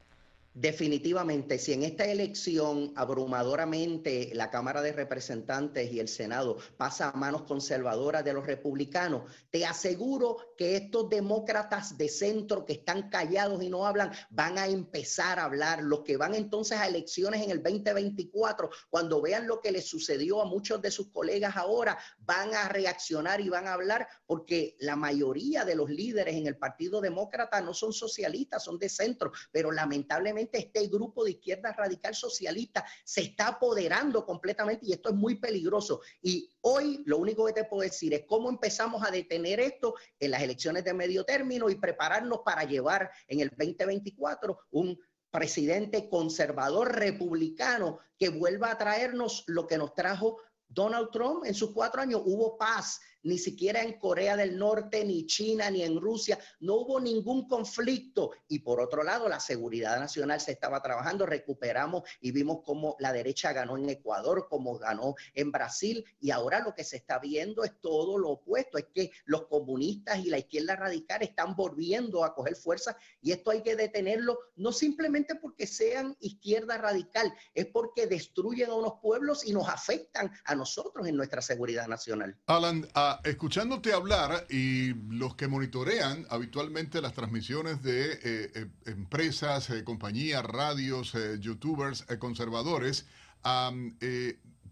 Definitivamente, 0.59 1.59
si 1.59 1.73
en 1.73 1.83
esta 1.83 2.05
elección 2.05 2.91
abrumadoramente 2.95 4.31
la 4.33 4.49
Cámara 4.49 4.81
de 4.81 4.91
Representantes 4.91 5.93
y 5.93 5.99
el 5.99 6.07
Senado 6.07 6.57
pasa 6.77 7.09
a 7.09 7.15
manos 7.15 7.43
conservadoras 7.43 8.25
de 8.25 8.33
los 8.33 8.47
republicanos, 8.47 9.31
te 9.51 9.67
aseguro 9.67 10.55
que 10.57 10.75
estos 10.75 11.11
demócratas 11.11 11.95
de 11.95 12.09
centro 12.09 12.65
que 12.65 12.73
están 12.73 13.07
callados 13.11 13.61
y 13.61 13.69
no 13.69 13.85
hablan 13.85 14.11
van 14.31 14.57
a 14.57 14.65
empezar 14.65 15.37
a 15.37 15.43
hablar. 15.43 15.83
Los 15.83 15.99
que 15.99 16.17
van 16.17 16.33
entonces 16.33 16.79
a 16.79 16.87
elecciones 16.87 17.43
en 17.43 17.51
el 17.51 17.61
2024, 17.61 18.71
cuando 18.89 19.21
vean 19.21 19.45
lo 19.45 19.61
que 19.61 19.71
les 19.71 19.87
sucedió 19.87 20.41
a 20.41 20.45
muchos 20.45 20.81
de 20.81 20.89
sus 20.89 21.11
colegas 21.11 21.55
ahora, 21.55 21.99
van 22.17 22.55
a 22.55 22.67
reaccionar 22.67 23.41
y 23.41 23.49
van 23.49 23.67
a 23.67 23.73
hablar 23.73 24.07
porque 24.25 24.75
la 24.79 24.95
mayoría 24.95 25.65
de 25.65 25.75
los 25.75 25.91
líderes 25.91 26.35
en 26.35 26.47
el 26.47 26.57
Partido 26.57 26.99
Demócrata 26.99 27.61
no 27.61 27.75
son 27.75 27.93
socialistas, 27.93 28.63
son 28.63 28.79
de 28.79 28.89
centro, 28.89 29.31
pero 29.51 29.71
lamentablemente 29.71 30.47
este 30.54 30.88
grupo 30.88 31.24
de 31.24 31.32
izquierda 31.32 31.74
radical 31.74 32.16
socialista 32.16 32.86
se 33.04 33.22
está 33.22 33.48
apoderando 33.48 34.25
completamente 34.25 34.86
y 34.86 34.94
esto 34.94 35.10
es 35.10 35.16
muy 35.16 35.36
peligroso. 35.36 36.01
Y 36.22 36.50
hoy 36.62 37.04
lo 37.06 37.18
único 37.18 37.46
que 37.46 37.54
te 37.54 37.63
puedo 37.66 37.82
decir 37.82 38.13
es 38.13 38.25
cómo 38.25 38.50
empezamos 38.50 39.06
a 39.06 39.12
detener 39.12 39.60
esto 39.60 39.96
en 40.20 40.32
las 40.32 40.42
elecciones 40.42 40.84
de 40.84 40.94
medio 40.94 41.24
término 41.24 41.70
y 41.70 41.75
prepararnos 41.75 42.39
para 42.46 42.63
llevar 42.63 43.10
en 43.27 43.39
el 43.39 43.50
2024 43.50 44.60
un 44.72 45.00
presidente 45.30 46.10
conservador 46.10 46.96
republicano 46.96 48.00
que 48.18 48.30
vuelva 48.30 48.72
a 48.72 48.77
traernos 48.77 49.44
lo 49.48 49.68
que 49.68 49.77
nos 49.77 49.94
trajo 49.94 50.38
Donald 50.68 51.10
Trump 51.12 51.46
en 51.46 51.54
sus 51.54 51.72
cuatro 51.72 52.01
años. 52.01 52.22
Hubo 52.25 52.58
paz, 52.58 53.00
ni 53.27 53.38
siquiera 53.38 53.84
en 53.84 54.00
Corea 54.00 54.36
del 54.36 54.57
Norte, 54.57 55.03
ni 55.03 55.25
China, 55.25 55.69
ni 55.69 55.84
en 55.84 56.00
Rusia, 56.00 56.39
no 56.62 56.75
hubo 56.75 57.00
ningún 57.00 57.48
conflicto. 57.48 58.31
Y 58.48 58.60
por 58.60 58.79
otro 58.79 59.03
lado, 59.03 59.27
la 59.27 59.39
seguridad 59.39 60.00
nacional 60.00 60.39
se 60.39 60.53
estaba 60.53 60.81
trabajando, 60.81 61.25
recuperamos 61.25 62.03
y 62.22 62.31
vimos 62.31 62.60
cómo 62.63 62.96
la 63.00 63.12
derecha 63.12 63.53
ganó 63.53 63.77
en 63.77 63.89
Ecuador, 63.89 64.48
como 64.50 64.77
ganó 64.77 65.15
en 65.34 65.51
Brasil, 65.51 66.05
y 66.19 66.31
ahora 66.31 66.62
lo 66.62 66.74
que 66.74 66.84
se 66.84 66.98
está 66.98 67.19
viendo 67.19 67.63
es 67.63 67.79
todo 67.81 68.17
lo 68.17 68.29
opuesto, 68.29 68.77
es 68.77 68.86
que 68.93 69.12
los 69.25 69.48
comunistas 69.48 70.19
y 70.19 70.29
la 70.29 70.39
izquierda 70.39 70.75
radical 70.75 71.22
están 71.22 71.55
volviendo 71.55 72.24
a 72.24 72.34
coger 72.34 72.55
fuerza 72.55 72.98
y 73.22 73.31
esto 73.31 73.51
hay 73.51 73.62
que 73.62 73.75
detenerlo, 73.75 74.39
no 74.55 74.72
simplemente 74.72 75.36
porque 75.36 75.67
sean 75.67 76.15
izquierda 76.19 76.77
radical, 76.77 77.34
es 77.53 77.65
porque 77.67 78.07
destruyen 78.07 78.69
a 78.69 78.75
unos 78.75 78.93
pueblos 79.01 79.46
y 79.46 79.51
nos 79.51 79.67
afectan 79.67 80.31
a 80.46 80.55
nosotros 80.55 81.07
en 81.07 81.15
nuestra 81.15 81.41
seguridad 81.41 81.88
nacional. 81.88 82.38
Alan, 82.46 82.88
Escuchándote 83.24 83.93
hablar 83.93 84.45
y 84.50 84.93
los 85.09 85.36
que 85.36 85.47
monitorean 85.47 86.25
habitualmente 86.29 87.01
las 87.01 87.13
transmisiones 87.13 87.81
de 87.81 88.13
eh, 88.13 88.19
eh, 88.24 88.67
empresas, 88.86 89.69
eh, 89.69 89.83
compañías, 89.83 90.43
radios, 90.43 91.13
youtubers, 91.39 92.05
conservadores, 92.19 93.05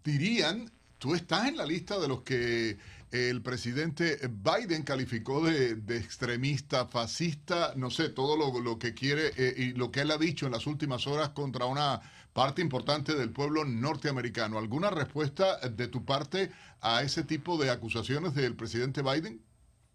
dirían, 0.04 0.70
tú 0.98 1.14
estás 1.14 1.48
en 1.48 1.56
la 1.56 1.66
lista 1.66 1.98
de 1.98 2.08
los 2.08 2.22
que 2.22 2.78
el 3.10 3.42
presidente 3.42 4.18
Biden 4.28 4.82
calificó 4.82 5.44
de, 5.44 5.96
extremista, 5.96 6.86
fascista, 6.86 7.72
no 7.76 7.90
sé, 7.90 8.10
todo 8.10 8.36
lo 8.36 8.78
que 8.78 8.94
quiere 8.94 9.32
y 9.56 9.72
lo 9.72 9.90
que 9.90 10.00
él 10.00 10.10
ha 10.10 10.18
dicho 10.18 10.46
en 10.46 10.52
las 10.52 10.66
últimas 10.66 11.06
horas 11.06 11.30
contra 11.30 11.66
una 11.66 12.00
parte 12.36 12.60
importante 12.60 13.14
del 13.14 13.32
pueblo 13.32 13.64
norteamericano. 13.64 14.58
¿Alguna 14.58 14.90
respuesta 14.90 15.56
de 15.70 15.88
tu 15.88 16.04
parte 16.04 16.52
a 16.82 17.02
ese 17.02 17.22
tipo 17.22 17.56
de 17.56 17.70
acusaciones 17.70 18.34
del 18.34 18.54
presidente 18.54 19.00
Biden? 19.00 19.42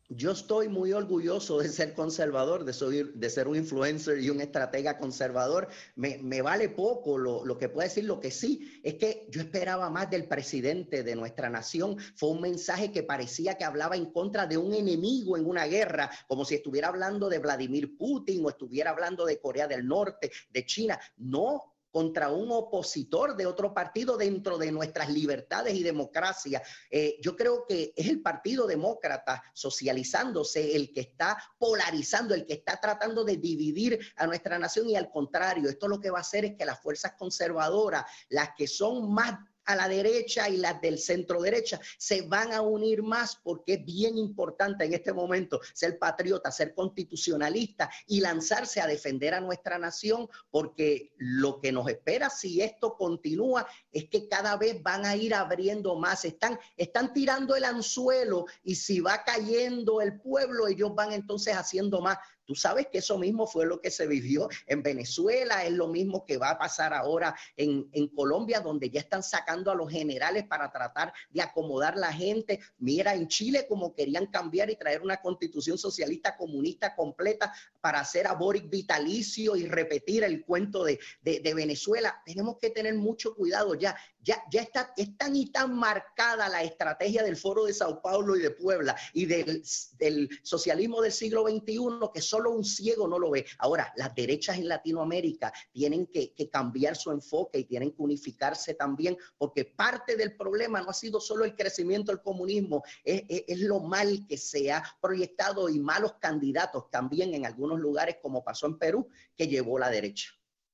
Yo 0.09 0.31
estoy 0.31 0.67
muy 0.67 0.91
orgulloso 0.91 1.59
de 1.59 1.69
ser 1.69 1.93
conservador, 1.93 2.65
de, 2.65 3.03
de 3.13 3.29
ser 3.29 3.47
un 3.47 3.57
influencer 3.57 4.19
y 4.19 4.31
un 4.31 4.41
estratega 4.41 4.97
conservador. 4.97 5.69
Me, 5.95 6.41
vale 6.41 6.69
poco 6.69 7.19
lo, 7.19 7.45
lo, 7.45 7.59
que 7.59 7.69
puede 7.69 7.89
decir. 7.89 8.05
Lo 8.05 8.19
que 8.19 8.31
sí 8.31 8.81
es 8.83 8.95
que 8.95 9.27
yo 9.29 9.39
esperaba 9.39 9.91
más 9.91 10.09
del 10.09 10.27
presidente 10.27 11.03
de 11.03 11.15
nuestra 11.15 11.47
nación. 11.47 11.97
Fue 12.15 12.29
un 12.29 12.41
mensaje 12.41 12.91
que 12.91 13.03
parecía 13.03 13.55
que 13.55 13.65
hablaba 13.65 13.95
en 13.95 14.11
contra 14.11 14.47
de 14.47 14.57
un 14.57 14.73
enemigo 14.73 15.37
en 15.37 15.45
una 15.45 15.65
guerra, 15.65 16.09
como 16.27 16.43
si 16.43 16.55
estuviera 16.55 16.87
hablando 16.87 17.29
de 17.29 17.37
Vladimir 17.37 17.95
Putin 17.95 18.43
o 18.43 18.49
estuviera 18.49 18.89
hablando 18.89 19.25
de 19.25 19.39
Corea 19.39 19.67
del 19.67 19.85
Norte, 19.85 20.31
de 20.49 20.65
China. 20.65 20.99
No, 21.17 21.70
contra 21.91 22.29
un 22.29 22.51
opositor 22.51 23.35
de 23.35 23.45
otro 23.45 23.73
partido 23.73 24.17
dentro 24.17 24.57
de 24.57 24.71
nuestras 24.71 25.09
libertades 25.09 25.75
y 25.75 25.83
democracia. 25.83 26.61
Eh, 26.89 27.17
yo 27.21 27.35
creo 27.35 27.65
que 27.67 27.93
es 27.95 28.07
el 28.07 28.21
Partido 28.21 28.65
Demócrata 28.65 29.43
socializándose 29.53 30.75
el 30.75 30.91
que 30.93 31.01
está 31.01 31.37
polarizando, 31.57 32.33
el 32.33 32.45
que 32.45 32.53
está 32.53 32.79
tratando 32.79 33.23
de 33.23 33.37
dividir 33.37 33.99
a 34.15 34.25
nuestra 34.25 34.57
nación 34.57 34.89
y 34.89 34.95
al 34.95 35.11
contrario, 35.11 35.69
esto 35.69 35.87
lo 35.87 35.99
que 35.99 36.09
va 36.09 36.19
a 36.19 36.21
hacer 36.21 36.45
es 36.45 36.55
que 36.57 36.65
las 36.65 36.79
fuerzas 36.79 37.13
conservadoras, 37.17 38.05
las 38.29 38.51
que 38.57 38.67
son 38.67 39.13
más 39.13 39.37
a 39.65 39.75
la 39.75 39.87
derecha 39.87 40.49
y 40.49 40.57
las 40.57 40.81
del 40.81 40.97
centro 40.97 41.41
derecha 41.41 41.79
se 41.97 42.23
van 42.23 42.53
a 42.53 42.61
unir 42.61 43.03
más 43.03 43.35
porque 43.35 43.73
es 43.73 43.85
bien 43.85 44.17
importante 44.17 44.85
en 44.85 44.93
este 44.93 45.13
momento 45.13 45.59
ser 45.73 45.97
patriota, 45.99 46.51
ser 46.51 46.73
constitucionalista 46.73 47.89
y 48.07 48.21
lanzarse 48.21 48.81
a 48.81 48.87
defender 48.87 49.33
a 49.33 49.41
nuestra 49.41 49.77
nación 49.77 50.27
porque 50.49 51.13
lo 51.17 51.59
que 51.59 51.71
nos 51.71 51.87
espera 51.89 52.29
si 52.29 52.61
esto 52.61 52.95
continúa 52.95 53.67
es 53.91 54.09
que 54.09 54.27
cada 54.27 54.57
vez 54.57 54.81
van 54.81 55.05
a 55.05 55.15
ir 55.15 55.33
abriendo 55.33 55.95
más, 55.95 56.25
están, 56.25 56.59
están 56.75 57.13
tirando 57.13 57.55
el 57.55 57.63
anzuelo 57.63 58.45
y 58.63 58.75
si 58.75 58.99
va 58.99 59.23
cayendo 59.23 60.01
el 60.01 60.19
pueblo 60.19 60.67
ellos 60.67 60.93
van 60.95 61.13
entonces 61.13 61.55
haciendo 61.55 62.01
más. 62.01 62.17
Tú 62.51 62.55
sabes 62.55 62.87
que 62.91 62.97
eso 62.97 63.17
mismo 63.17 63.47
fue 63.47 63.65
lo 63.65 63.79
que 63.79 63.89
se 63.89 64.07
vivió 64.07 64.49
en 64.67 64.83
Venezuela, 64.83 65.63
es 65.63 65.71
lo 65.71 65.87
mismo 65.87 66.25
que 66.25 66.35
va 66.35 66.49
a 66.49 66.57
pasar 66.57 66.93
ahora 66.93 67.33
en, 67.55 67.89
Colombia, 68.09 68.59
donde 68.59 68.89
ya 68.89 68.99
están 68.99 69.23
sacando 69.23 69.71
a 69.71 69.75
los 69.75 69.89
generales 69.89 70.45
para 70.47 70.69
tratar 70.69 71.13
de 71.29 71.41
acomodar 71.41 71.95
la 71.95 72.11
gente. 72.11 72.59
Mira, 72.77 73.15
en 73.15 73.29
Chile 73.29 73.67
como 73.69 73.95
querían 73.95 74.25
cambiar 74.25 74.69
y 74.69 74.75
traer 74.75 75.01
una 75.01 75.21
constitución 75.21 75.77
socialista 75.77 76.35
comunista 76.35 76.93
completa 76.93 77.53
para 77.79 78.01
hacer 78.01 78.27
a 78.27 78.33
Boric 78.33 78.69
vitalicio 78.69 79.55
y 79.55 79.65
repetir 79.65 80.25
el 80.25 80.43
cuento 80.43 80.83
de, 80.83 80.99
de 81.21 81.53
Venezuela. 81.53 82.21
Tenemos 82.25 82.57
que 82.57 82.71
tener 82.71 82.95
mucho 82.95 83.33
cuidado 83.33 83.75
ya. 83.75 83.95
Ya, 84.23 84.43
ya 84.51 84.61
está, 84.61 84.93
es 84.97 85.17
tan 85.17 85.35
y 85.35 85.51
tan 85.51 85.75
marcada 85.75 86.47
la 86.47 86.61
estrategia 86.61 87.23
del 87.23 87.35
Foro 87.35 87.65
de 87.65 87.73
Sao 87.73 88.01
Paulo 88.01 88.35
y 88.35 88.39
de 88.39 88.51
Puebla 88.51 88.95
y 89.13 89.25
del, 89.25 89.63
del 89.97 90.29
socialismo 90.43 91.01
del 91.01 91.11
siglo 91.11 91.47
XXI 91.47 91.77
que 92.13 92.21
solo 92.21 92.51
un 92.51 92.63
ciego 92.63 93.07
no 93.07 93.17
lo 93.17 93.31
ve. 93.31 93.45
Ahora, 93.57 93.91
las 93.95 94.13
derechas 94.13 94.57
en 94.57 94.67
Latinoamérica 94.67 95.51
tienen 95.71 96.07
que, 96.07 96.33
cambiar 96.51 96.95
su 96.95 97.11
enfoque 97.11 97.59
y 97.59 97.65
tienen 97.65 97.91
que 97.91 98.01
unificarse 98.01 98.73
también, 98.73 99.17
porque 99.37 99.65
parte 99.65 100.15
del 100.15 100.35
problema 100.35 100.81
no 100.81 100.89
ha 100.89 100.93
sido 100.93 101.19
solo 101.19 101.45
el 101.45 101.55
crecimiento 101.55 102.11
del 102.11 102.21
comunismo, 102.21 102.83
es, 103.03 103.23
es 103.27 103.59
lo 103.59 103.79
mal 103.79 104.25
que 104.27 104.37
se 104.37 104.71
ha 104.71 104.83
proyectado 105.01 105.69
y 105.69 105.79
malos 105.79 106.13
candidatos 106.19 106.89
también 106.89 107.33
en 107.33 107.45
algunos 107.45 107.79
lugares, 107.79 108.17
como 108.21 108.43
pasó 108.43 108.67
en 108.67 108.77
Perú, 108.77 109.07
que 109.35 109.47
llevó 109.47 109.79
la 109.79 109.89
derecha. 109.89 110.31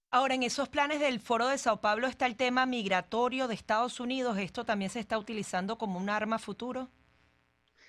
Ahora, 0.09 0.35
en 0.35 0.43
esos 0.43 0.69
planes 0.69 0.99
del 1.01 1.19
Foro 1.19 1.47
de 1.47 1.57
Sao 1.57 1.81
Paulo 1.81 2.07
está 2.07 2.25
el 2.27 2.37
tema 2.37 2.65
migratorio 2.65 3.47
de 3.47 3.55
Estados 3.55 3.99
Unidos. 3.99 4.37
¿Esto 4.37 4.63
también 4.65 4.89
se 4.89 5.01
está 5.01 5.17
utilizando 5.17 5.77
como 5.77 5.99
un 5.99 6.09
arma 6.09 6.39
futuro? 6.39 6.89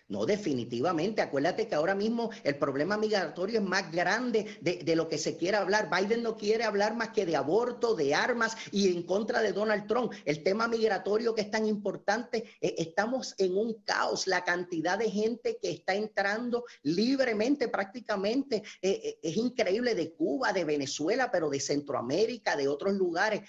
No, 0.08 0.24
definitivamente. 0.24 1.20
Acuérdate 1.20 1.68
que 1.68 1.74
ahora 1.74 1.94
mismo 1.94 2.30
el 2.42 2.56
problema 2.56 2.96
migratorio 2.96 3.60
es 3.60 3.64
más 3.64 3.92
grande 3.92 4.58
de, 4.62 4.96
lo 4.96 5.06
que 5.06 5.18
se 5.18 5.36
quiere 5.36 5.58
hablar. 5.58 5.90
Biden 5.90 6.22
no 6.22 6.34
quiere 6.38 6.64
hablar 6.64 6.96
más 6.96 7.10
que 7.10 7.26
de 7.26 7.36
aborto, 7.36 7.94
de 7.94 8.14
armas 8.14 8.56
y 8.72 8.88
en 8.88 9.02
contra 9.02 9.42
de 9.42 9.52
Donald 9.52 9.86
Trump. 9.86 10.14
El 10.24 10.42
tema 10.42 10.66
migratorio 10.66 11.34
que 11.34 11.42
es 11.42 11.50
tan 11.50 11.66
importante, 11.66 12.44
eh, 12.58 12.74
estamos 12.78 13.34
en 13.36 13.54
un 13.58 13.82
caos. 13.82 14.26
La 14.26 14.44
cantidad 14.44 14.98
de 14.98 15.10
gente 15.10 15.58
que 15.60 15.70
está 15.70 15.94
entrando 15.94 16.64
libremente 16.82 17.68
prácticamente 17.68 18.62
eh, 18.80 19.00
eh, 19.04 19.18
es 19.22 19.36
increíble 19.36 19.94
de 19.94 20.14
Cuba, 20.14 20.54
de 20.54 20.64
Venezuela, 20.64 21.30
pero 21.30 21.50
de 21.50 21.60
Centroamérica, 21.60 22.56
de 22.56 22.66
otros 22.66 22.94
lugares. 22.94 23.42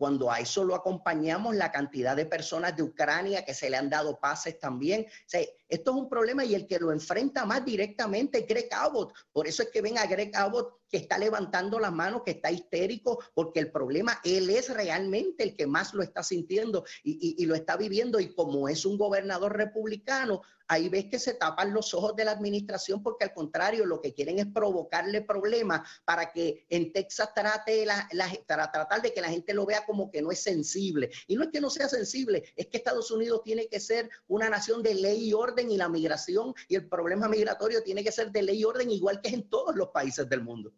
Cuando 0.00 0.30
a 0.30 0.40
eso 0.40 0.64
lo 0.64 0.74
acompañamos, 0.74 1.54
la 1.54 1.70
cantidad 1.70 2.16
de 2.16 2.24
personas 2.24 2.74
de 2.74 2.82
Ucrania 2.82 3.44
que 3.44 3.52
se 3.52 3.68
le 3.68 3.76
han 3.76 3.90
dado 3.90 4.18
pases 4.18 4.58
también. 4.58 5.06
esto 5.30 5.90
es 5.90 5.94
un 5.94 6.08
problema 6.08 6.42
y 6.42 6.54
el 6.54 6.66
que 6.66 6.78
lo 6.78 6.90
enfrenta 6.90 7.44
más 7.44 7.62
directamente 7.66 8.38
es 8.38 8.46
Greg 8.46 8.70
Abbott. 8.72 9.12
Por 9.30 9.46
eso 9.46 9.62
es 9.62 9.68
que 9.68 9.82
ven 9.82 9.98
a 9.98 10.06
Greg 10.06 10.34
Abbott 10.34 10.79
que 10.90 10.98
está 10.98 11.18
levantando 11.18 11.78
las 11.78 11.92
manos, 11.92 12.22
que 12.24 12.32
está 12.32 12.50
histérico, 12.50 13.22
porque 13.34 13.60
el 13.60 13.70
problema, 13.70 14.20
él 14.24 14.50
es 14.50 14.68
realmente 14.68 15.44
el 15.44 15.56
que 15.56 15.66
más 15.66 15.94
lo 15.94 16.02
está 16.02 16.22
sintiendo 16.22 16.84
y, 17.02 17.44
lo 17.46 17.54
está 17.54 17.76
viviendo. 17.76 18.20
Y 18.20 18.34
como 18.34 18.68
es 18.68 18.84
un 18.84 18.98
gobernador 18.98 19.56
republicano, 19.56 20.42
ahí 20.68 20.88
ves 20.88 21.06
que 21.06 21.18
se 21.18 21.34
tapan 21.34 21.72
los 21.72 21.94
ojos 21.94 22.14
de 22.14 22.24
la 22.24 22.30
administración 22.30 23.02
porque 23.02 23.24
al 23.24 23.34
contrario, 23.34 23.86
lo 23.86 24.00
que 24.00 24.14
quieren 24.14 24.38
es 24.38 24.46
provocarle 24.46 25.22
problemas 25.22 25.88
para 26.04 26.32
que 26.32 26.66
en 26.68 26.92
Texas 26.92 27.30
trate 27.34 27.84
la, 27.84 28.08
para 28.46 28.70
tratar 28.70 29.02
de 29.02 29.12
que 29.12 29.20
la 29.20 29.28
gente 29.28 29.52
lo 29.52 29.66
vea 29.66 29.84
como 29.84 30.10
que 30.10 30.22
no 30.22 30.30
es 30.30 30.40
sensible. 30.40 31.10
Y 31.26 31.36
no 31.36 31.44
es 31.44 31.50
que 31.50 31.60
no 31.60 31.70
sea 31.70 31.88
sensible, 31.88 32.44
es 32.56 32.66
que 32.66 32.76
Estados 32.78 33.10
Unidos 33.10 33.42
tiene 33.44 33.68
que 33.68 33.80
ser 33.80 34.08
una 34.28 34.48
nación 34.48 34.82
de 34.82 34.94
ley 34.94 35.28
y 35.28 35.32
orden 35.32 35.70
y 35.70 35.76
la 35.76 35.88
migración 35.88 36.54
y 36.68 36.76
el 36.76 36.88
problema 36.88 37.28
migratorio 37.28 37.82
tiene 37.82 38.04
que 38.04 38.12
ser 38.12 38.30
de 38.30 38.42
ley 38.42 38.60
y 38.60 38.64
orden 38.64 38.90
igual 38.90 39.20
que 39.20 39.30
en 39.30 39.48
todos 39.48 39.74
los 39.74 39.88
países 39.88 40.28
del 40.28 40.42
mundo. 40.42 40.72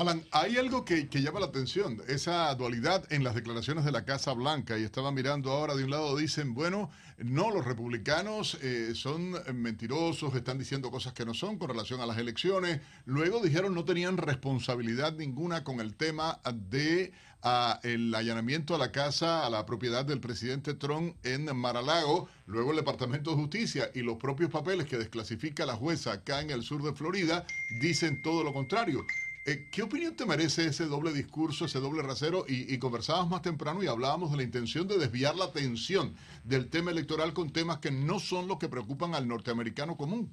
Alan, 0.00 0.24
hay 0.30 0.56
algo 0.56 0.82
que, 0.86 1.06
llama 1.12 1.40
la 1.40 1.46
atención, 1.46 2.02
esa 2.08 2.54
dualidad 2.54 3.04
en 3.12 3.22
las 3.22 3.34
declaraciones 3.34 3.84
de 3.84 3.92
la 3.92 4.06
Casa 4.06 4.32
Blanca. 4.32 4.78
Y 4.78 4.82
estaba 4.82 5.12
mirando 5.12 5.50
ahora, 5.50 5.74
de 5.74 5.84
un 5.84 5.90
lado 5.90 6.16
dicen, 6.16 6.54
bueno, 6.54 6.90
no, 7.18 7.50
los 7.50 7.66
republicanos 7.66 8.56
eh, 8.62 8.92
son 8.94 9.34
mentirosos, 9.52 10.34
están 10.34 10.56
diciendo 10.56 10.90
cosas 10.90 11.12
que 11.12 11.26
no 11.26 11.34
son 11.34 11.58
con 11.58 11.68
relación 11.68 12.00
a 12.00 12.06
las 12.06 12.16
elecciones. 12.16 12.80
Luego 13.04 13.42
dijeron 13.42 13.74
no 13.74 13.84
tenían 13.84 14.16
responsabilidad 14.16 15.12
ninguna 15.12 15.64
con 15.64 15.80
el 15.80 15.94
tema 15.94 16.40
de 16.70 17.12
ah, 17.42 17.78
el 17.82 18.14
allanamiento 18.14 18.74
a 18.74 18.78
la 18.78 18.92
casa, 18.92 19.44
a 19.44 19.50
la 19.50 19.66
propiedad 19.66 20.06
del 20.06 20.20
presidente 20.20 20.72
Trump 20.72 21.14
en 21.24 21.54
Maralago, 21.54 22.26
luego 22.46 22.70
el 22.70 22.78
Departamento 22.78 23.32
de 23.32 23.36
Justicia 23.36 23.90
y 23.94 24.00
los 24.00 24.16
propios 24.16 24.50
papeles 24.50 24.86
que 24.86 24.96
desclasifica 24.96 25.66
la 25.66 25.76
jueza 25.76 26.12
acá 26.12 26.40
en 26.40 26.48
el 26.48 26.62
sur 26.62 26.82
de 26.82 26.94
Florida 26.94 27.44
dicen 27.82 28.22
todo 28.22 28.42
lo 28.42 28.54
contrario. 28.54 29.04
Eh, 29.50 29.68
¿Qué 29.68 29.82
opinión 29.82 30.14
te 30.14 30.24
merece 30.24 30.66
ese 30.66 30.84
doble 30.84 31.12
discurso, 31.12 31.64
ese 31.64 31.80
doble 31.80 32.02
rasero? 32.02 32.44
Y, 32.46 32.78
conversábamos 32.78 33.30
más 33.30 33.42
temprano 33.42 33.82
y 33.82 33.88
hablábamos 33.88 34.30
de 34.30 34.36
la 34.36 34.44
intención 34.44 34.86
de 34.86 34.96
desviar 34.96 35.34
la 35.34 35.46
atención 35.46 36.14
del 36.44 36.70
tema 36.70 36.92
electoral 36.92 37.32
con 37.32 37.52
temas 37.52 37.78
que 37.78 37.90
no 37.90 38.20
son 38.20 38.46
los 38.46 38.58
que 38.58 38.68
preocupan 38.68 39.12
al 39.12 39.26
norteamericano 39.26 39.96
común. 39.96 40.32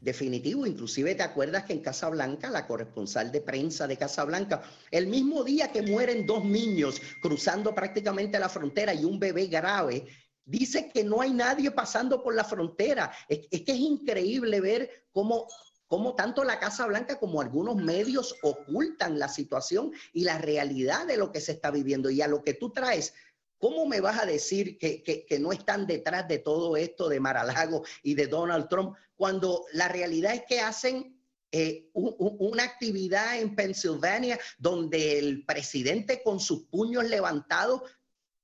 Definitivo, 0.00 0.64
inclusive 0.64 1.16
te 1.16 1.24
acuerdas 1.24 1.64
que 1.64 1.72
en 1.72 1.80
Casablanca, 1.80 2.50
la 2.50 2.68
corresponsal 2.68 3.32
de 3.32 3.40
prensa 3.40 3.88
de 3.88 3.96
Casablanca, 3.96 4.62
el 4.92 5.08
mismo 5.08 5.42
día 5.42 5.72
que 5.72 5.82
mueren 5.82 6.24
dos 6.24 6.44
niños 6.44 7.02
cruzando 7.20 7.74
prácticamente 7.74 8.38
la 8.38 8.48
frontera 8.48 8.94
y 8.94 9.04
un 9.04 9.18
bebé 9.18 9.46
grave, 9.46 10.06
dice 10.44 10.88
que 10.94 11.02
no 11.02 11.20
hay 11.20 11.32
nadie 11.32 11.72
pasando 11.72 12.22
por 12.22 12.36
la 12.36 12.44
frontera. 12.44 13.10
es 13.28 13.48
que 13.48 13.72
es 13.72 13.80
increíble 13.80 14.60
ver 14.60 15.08
cómo 15.10 15.48
cómo 15.90 16.14
tanto 16.14 16.44
la 16.44 16.60
Casa 16.60 16.86
Blanca 16.86 17.18
como 17.18 17.40
algunos 17.40 17.74
medios 17.74 18.36
ocultan 18.42 19.18
la 19.18 19.28
situación 19.28 19.90
y 20.12 20.22
la 20.22 20.38
realidad 20.38 21.04
de 21.04 21.16
lo 21.16 21.32
que 21.32 21.40
se 21.40 21.50
está 21.50 21.72
viviendo. 21.72 22.10
Y 22.10 22.22
a 22.22 22.28
lo 22.28 22.44
que 22.44 22.54
tú 22.54 22.70
traes, 22.70 23.12
¿cómo 23.58 23.86
me 23.86 24.00
vas 24.00 24.22
a 24.22 24.24
decir 24.24 24.78
que, 24.78 25.26
no 25.40 25.50
están 25.50 25.88
detrás 25.88 26.28
de 26.28 26.38
todo 26.38 26.76
esto 26.76 27.08
de 27.08 27.18
Maralago 27.18 27.82
y 28.04 28.14
de 28.14 28.28
Donald 28.28 28.68
Trump 28.68 28.94
cuando 29.16 29.64
la 29.72 29.88
realidad 29.88 30.32
es 30.32 30.44
que 30.48 30.60
hacen 30.60 31.20
eh, 31.50 31.90
una 31.92 32.62
actividad 32.62 33.40
en 33.40 33.56
Pensilvania 33.56 34.38
donde 34.58 35.18
el 35.18 35.44
presidente 35.44 36.22
con 36.22 36.38
sus 36.38 36.66
puños 36.66 37.02
levantados 37.06 37.82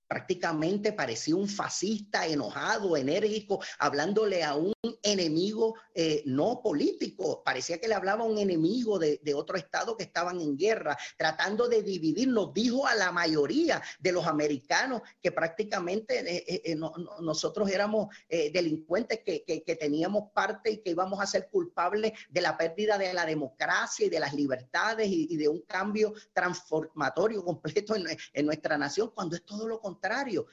prácticamente 0.07 0.93
parecía 0.93 1.37
un 1.37 1.49
fascista 1.49 2.27
enojado, 2.27 2.97
enérgico, 2.97 3.61
hablándole 3.79 4.45
a 4.45 4.55
un 4.55 4.73
enemigo 5.03 5.75
eh, 5.95 6.23
no 6.27 6.61
político, 6.63 7.43
parecía 7.45 7.79
que 7.79 7.89
le 7.89 7.95
hablaba 7.95 8.23
a 8.23 8.27
un 8.27 8.39
enemigo 8.39 8.99
de, 8.99 9.21
otro 9.35 9.59
estado 9.59 9.97
que 9.97 10.05
estaban 10.05 10.41
en 10.41 10.57
guerra, 10.57 10.97
tratando 11.17 11.69
de 11.69 11.83
dividirnos, 11.83 12.55
dijo 12.55 12.87
a 12.87 12.95
la 12.95 13.13
mayoría 13.13 13.83
de 13.99 14.13
los 14.13 14.27
americanos 14.27 15.03
que 15.21 15.31
prácticamente 15.31 16.21
eh, 16.21 16.63
eh, 16.65 16.77
nosotros 17.21 17.71
éramos 17.71 18.09
delincuentes 18.29 19.21
que, 19.25 19.77
teníamos 19.79 20.31
parte 20.33 20.71
y 20.71 20.79
que 20.79 20.91
íbamos 20.91 21.21
a 21.21 21.27
ser 21.27 21.49
culpables 21.51 22.13
de 22.31 22.41
la 22.41 22.57
pérdida 22.57 22.97
de 22.97 23.13
la 23.13 23.27
democracia 23.27 24.07
y 24.07 24.09
de 24.09 24.21
las 24.21 24.33
libertades 24.33 25.09
y, 25.11 25.37
de 25.37 25.49
un 25.49 25.61
cambio 25.63 26.15
transformatorio 26.33 27.45
completo 27.45 27.95
en, 27.95 28.07
en 28.33 28.47
nuestra 28.47 28.79
nación, 28.79 29.11
cuando 29.15 29.37
es 29.37 29.45
todo 29.45 29.69
lo 29.69 29.81
contrario. 29.81 29.96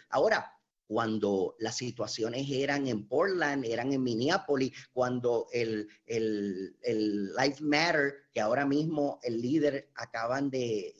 Ahora, 0.09 0.51
cuando 0.87 1.55
las 1.59 1.77
situaciones 1.77 2.47
eran 2.49 2.87
en 2.87 3.07
Portland, 3.07 3.65
eran 3.65 3.93
en 3.93 4.03
Minneapolis, 4.03 4.73
cuando 4.93 5.47
el, 5.51 5.87
el, 6.05 6.75
el 6.81 7.33
Life 7.35 7.63
Matter 7.63 8.22
que 8.33 8.41
ahora 8.41 8.65
mismo 8.65 9.19
el 9.21 9.41
líder 9.41 9.91
acaban 9.95 10.49
de, 10.49 10.95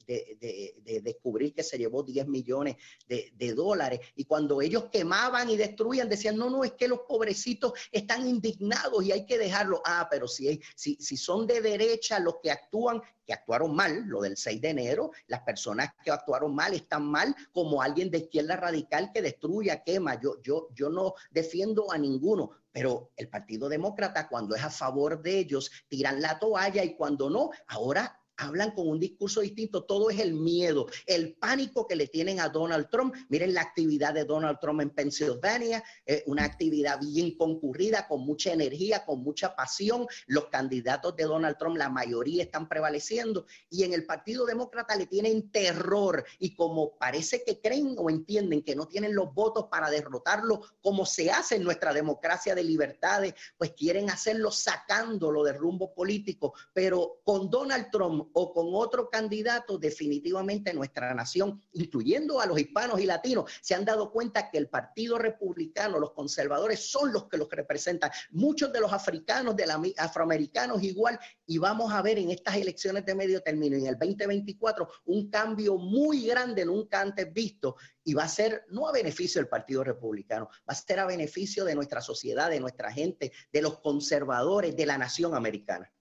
descubrir 1.04 1.54
que 1.54 1.64
se 1.64 1.78
llevó 1.78 2.04
10 2.04 2.28
millones 2.28 2.76
de, 3.08 3.54
dólares. 3.54 4.00
Y 4.16 4.26
cuando 4.26 4.62
ellos 4.62 4.86
quemaban 4.92 5.50
y 5.50 5.58
destruían, 5.58 6.10
decían, 6.10 6.38
no, 6.38 6.50
no, 6.50 6.64
es 6.64 6.74
que 6.74 6.88
los 6.88 7.00
pobrecitos 7.02 7.74
están 7.92 8.28
indignados 8.28 9.04
y 9.04 9.12
hay 9.12 9.26
que 9.26 9.38
dejarlo. 9.38 9.82
Ah, 9.86 10.08
pero 10.10 10.28
si, 10.28 10.62
si, 10.76 10.96
si 10.96 11.18
son 11.18 11.48
de 11.48 11.62
derecha 11.62 12.20
los 12.20 12.36
que 12.42 12.52
actúan, 12.52 13.02
que 13.26 13.34
actuaron 13.34 13.76
mal, 13.76 14.04
lo 14.06 14.22
del 14.22 14.38
6 14.38 14.62
de 14.62 14.70
enero, 14.70 15.12
las 15.28 15.42
personas 15.42 15.90
que 16.04 16.12
actuaron 16.12 16.54
mal 16.54 16.74
están 16.74 17.06
mal 17.06 17.36
como 17.52 17.82
alguien 17.82 18.12
de 18.12 18.20
izquierda 18.20 18.58
radical 18.58 19.12
que 19.14 19.22
destruya, 19.22 19.84
quema. 19.84 20.20
Yo, 20.22 20.42
yo, 20.42 20.70
yo 20.74 20.90
no 20.90 21.14
defiendo 21.32 21.92
a 21.92 21.98
ninguno, 21.98 22.52
pero 22.74 23.12
el 23.16 23.30
Partido 23.30 23.70
Demócrata, 23.70 24.28
cuando 24.28 24.56
es 24.56 24.64
a 24.64 24.70
favor 24.70 25.22
de 25.22 25.38
ellos, 25.38 25.72
tiran 25.88 26.22
la 26.22 26.40
toalla 26.40 26.84
y 26.84 26.96
cuando 26.96 27.30
no, 27.30 27.52
ahora 27.68 28.20
hablan 28.44 28.72
con 28.72 28.88
un 28.88 29.00
discurso 29.00 29.42
distinto. 29.42 29.84
Todo 29.84 30.10
es 30.10 30.20
el 30.20 30.34
miedo, 30.34 30.88
el 31.06 31.36
pánico 31.36 31.88
que 31.88 31.96
le 31.96 32.08
tienen 32.08 32.40
a 32.40 32.50
Donald 32.50 32.90
Trump. 32.90 33.16
Miren 33.30 33.54
la 33.54 33.62
actividad 33.62 34.14
de 34.14 34.26
Donald 34.26 34.60
Trump 34.60 34.82
en 34.82 34.90
Pensilvania, 34.92 35.84
una 36.26 36.44
actividad 36.44 37.00
bien 37.00 37.36
concurrida, 37.38 38.08
con 38.08 38.22
mucha 38.22 38.54
energía, 38.54 39.06
con 39.06 39.24
mucha 39.24 39.56
pasión. 39.56 40.08
Los 40.28 40.46
candidatos 40.46 41.16
de 41.16 41.24
Donald 41.24 41.58
Trump, 41.58 41.78
la 41.78 41.90
mayoría 41.90 42.44
están 42.44 42.68
prevaleciendo 42.68 43.46
y 43.70 43.84
en 43.84 43.94
el 43.94 44.06
Partido 44.06 44.46
Demócrata 44.46 44.96
le 44.96 45.08
tienen 45.08 45.50
terror 45.52 46.26
y 46.40 46.56
como 46.56 46.98
parece 46.98 47.44
que 47.44 47.60
creen 47.62 47.96
o 47.98 48.10
entienden 48.10 48.64
que 48.64 48.76
no 48.76 48.88
tienen 48.88 49.16
los 49.16 49.34
votos 49.34 49.68
para 49.72 49.90
derrotarlo, 49.90 50.62
como 50.82 51.06
se 51.06 51.32
hace 51.32 51.56
en 51.56 51.64
nuestra 51.64 51.94
democracia 51.94 52.56
de 52.56 52.64
libertades, 52.64 53.34
pues 53.58 53.72
quieren 53.72 54.10
hacerlo 54.10 54.52
sacándolo 54.52 55.44
de 55.44 55.54
rumbo 55.54 55.94
político. 55.94 56.54
Pero 56.74 57.22
con 57.24 57.50
Donald 57.50 57.90
Trump 57.92 58.30
o 58.34 58.54
con 58.54 58.68
otro 58.74 59.10
candidato, 59.10 59.78
definitivamente 59.78 60.74
nuestra 60.74 61.14
nación, 61.14 61.62
incluyendo 61.74 62.40
a 62.40 62.46
los 62.46 62.60
hispanos 62.60 63.00
y 63.00 63.06
latinos, 63.06 63.52
se 63.62 63.76
han 63.76 63.86
dado 63.86 64.12
cuenta 64.12 64.50
que 64.50 64.58
el 64.58 64.70
Partido 64.70 65.18
Republicano, 65.18 66.00
los 66.00 66.12
conservadores, 66.12 66.92
son 66.92 67.14
los 67.14 67.30
que 67.30 67.38
los 67.38 67.50
representan. 67.50 68.12
Muchos 68.32 68.72
de 68.74 68.80
los 68.80 68.92
africanos, 68.92 69.56
de 69.56 69.68
los 69.68 69.78
afroamericanos 69.98 70.84
igual, 70.84 71.20
y 71.46 71.58
vamos 71.58 71.94
a 71.94 72.02
ver 72.02 72.18
en 72.18 72.32
estas 72.32 72.56
elecciones 72.56 73.06
de 73.06 73.16
medio 73.16 73.42
término, 73.42 73.78
en 73.78 73.88
el 73.88 73.98
2024, 73.98 74.90
un 75.06 75.30
cambio 75.30 75.78
muy 75.78 76.26
grande, 76.26 76.66
nunca 76.66 77.02
antes 77.02 77.32
visto, 77.32 77.76
y 78.04 78.14
va 78.14 78.24
a 78.24 78.28
ser 78.30 78.66
no 78.70 78.88
a 78.88 78.92
beneficio 78.92 79.40
del 79.40 79.48
Partido 79.48 79.84
Republicano, 79.84 80.50
va 80.68 80.74
a 80.74 80.76
ser 80.76 81.00
a 81.00 81.06
beneficio 81.06 81.66
de 81.66 81.76
nuestra 81.76 82.02
sociedad, 82.02 82.50
de 82.50 82.60
nuestra 82.60 82.92
gente, 82.92 83.32
de 83.52 83.62
los 83.62 83.80
conservadores, 83.80 84.76
de 84.76 84.86
la 84.86 84.98
nación 84.98 85.36
americana. 85.36 85.92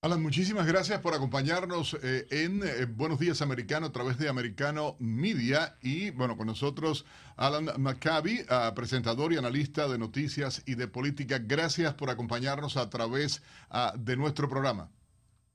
Alan, 0.00 0.22
muchísimas 0.22 0.64
gracias 0.64 1.00
por 1.00 1.12
acompañarnos 1.12 1.96
eh, 2.04 2.24
en 2.30 2.62
eh, 2.62 2.86
Buenos 2.88 3.18
Días 3.18 3.42
Americano 3.42 3.86
a 3.86 3.92
través 3.92 4.16
de 4.16 4.28
Americano 4.28 4.94
Media 5.00 5.76
y 5.82 6.10
bueno, 6.10 6.36
con 6.36 6.46
nosotros 6.46 7.04
Alan 7.36 7.68
Maccabi, 7.78 8.42
ah, 8.48 8.72
presentador 8.76 9.32
y 9.32 9.38
analista 9.38 9.88
de 9.88 9.98
noticias 9.98 10.62
y 10.66 10.76
de 10.76 10.86
política. 10.86 11.40
Gracias 11.44 11.94
por 11.94 12.10
acompañarnos 12.10 12.76
a 12.76 12.88
través 12.88 13.42
ah, 13.70 13.92
de 13.98 14.16
nuestro 14.16 14.48
programa. 14.48 14.88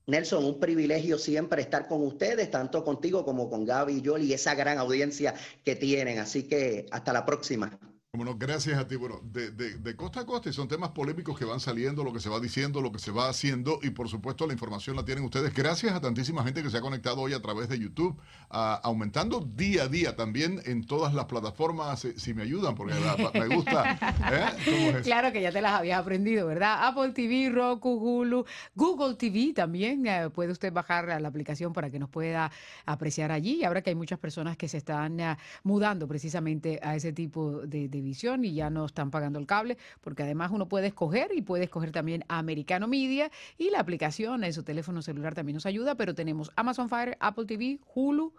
Nelson, 0.08 0.44
un 0.44 0.60
privilegio 0.60 1.16
siempre 1.16 1.62
estar 1.62 1.88
con 1.88 2.02
ustedes, 2.02 2.50
tanto 2.50 2.84
contigo 2.84 3.24
como 3.24 3.48
con 3.48 3.64
Gaby 3.64 3.94
y 3.94 4.02
Yoli 4.02 4.26
y 4.26 4.34
esa 4.34 4.54
gran 4.54 4.76
audiencia 4.76 5.32
que 5.64 5.74
tienen. 5.74 6.18
Así 6.18 6.42
que 6.42 6.84
hasta 6.90 7.14
la 7.14 7.24
próxima. 7.24 7.78
Bueno, 8.16 8.36
gracias 8.38 8.78
a 8.78 8.86
ti. 8.86 8.94
Bueno, 8.94 9.20
de, 9.24 9.50
de, 9.50 9.96
costa 9.96 10.20
a 10.20 10.24
costa 10.24 10.52
son 10.52 10.68
temas 10.68 10.90
polémicos 10.90 11.36
que 11.36 11.44
van 11.44 11.58
saliendo, 11.58 12.04
lo 12.04 12.12
que 12.12 12.20
se 12.20 12.28
va 12.28 12.38
diciendo, 12.38 12.80
lo 12.80 12.92
que 12.92 13.00
se 13.00 13.10
va 13.10 13.28
haciendo 13.28 13.80
y 13.82 13.90
por 13.90 14.08
supuesto 14.08 14.46
la 14.46 14.52
información 14.52 14.94
la 14.94 15.04
tienen 15.04 15.24
ustedes. 15.24 15.52
Gracias 15.52 15.92
a 15.92 16.00
tantísima 16.00 16.44
gente 16.44 16.62
que 16.62 16.70
se 16.70 16.78
ha 16.78 16.80
conectado 16.80 17.22
hoy 17.22 17.32
a 17.32 17.42
través 17.42 17.68
de 17.68 17.76
YouTube, 17.76 18.16
aumentando 18.50 19.40
día 19.40 19.84
a 19.84 19.88
día 19.88 20.14
también 20.14 20.60
en 20.64 20.86
todas 20.86 21.12
las 21.12 21.24
plataformas, 21.24 22.04
eh, 22.04 22.14
si 22.16 22.34
me 22.34 22.42
ayudan, 22.42 22.76
porque 22.76 22.94
me 23.34 23.48
gusta. 23.48 23.98
¿eh? 24.32 25.00
Claro 25.02 25.32
que 25.32 25.42
ya 25.42 25.50
te 25.50 25.60
las 25.60 25.72
habías 25.72 25.98
aprendido, 25.98 26.46
¿verdad? 26.46 26.86
Apple 26.86 27.10
TV, 27.10 27.50
Roku, 27.50 27.94
Hulu, 27.94 28.46
Google 28.76 29.14
TV 29.16 29.52
también. 29.54 30.06
Eh, 30.06 30.30
puede 30.30 30.52
usted 30.52 30.72
bajar 30.72 31.20
la 31.20 31.28
aplicación 31.28 31.72
para 31.72 31.90
que 31.90 31.98
nos 31.98 32.10
pueda 32.10 32.52
apreciar 32.86 33.32
allí. 33.32 33.56
Y 33.56 33.64
ahora 33.64 33.82
que 33.82 33.90
hay 33.90 33.96
muchas 33.96 34.20
personas 34.20 34.56
que 34.56 34.68
se 34.68 34.76
están 34.76 35.18
mudando 35.64 36.06
precisamente 36.06 36.78
a 36.80 36.94
ese 36.94 37.12
tipo 37.12 37.62
de 37.66 37.88
y 38.06 38.54
ya 38.54 38.70
no 38.70 38.86
están 38.86 39.10
pagando 39.10 39.38
el 39.38 39.46
cable, 39.46 39.78
porque 40.00 40.22
además 40.22 40.50
uno 40.52 40.68
puede 40.68 40.88
escoger 40.88 41.30
y 41.34 41.42
puede 41.42 41.64
escoger 41.64 41.92
también 41.92 42.24
Americano 42.28 42.88
Media 42.88 43.30
y 43.58 43.70
la 43.70 43.80
aplicación 43.80 44.44
en 44.44 44.52
su 44.52 44.62
teléfono 44.62 45.02
celular 45.02 45.34
también 45.34 45.54
nos 45.54 45.66
ayuda, 45.66 45.94
pero 45.94 46.14
tenemos 46.14 46.50
Amazon 46.56 46.88
Fire, 46.88 47.16
Apple 47.20 47.46
TV, 47.46 47.80
Hulu, 47.94 48.32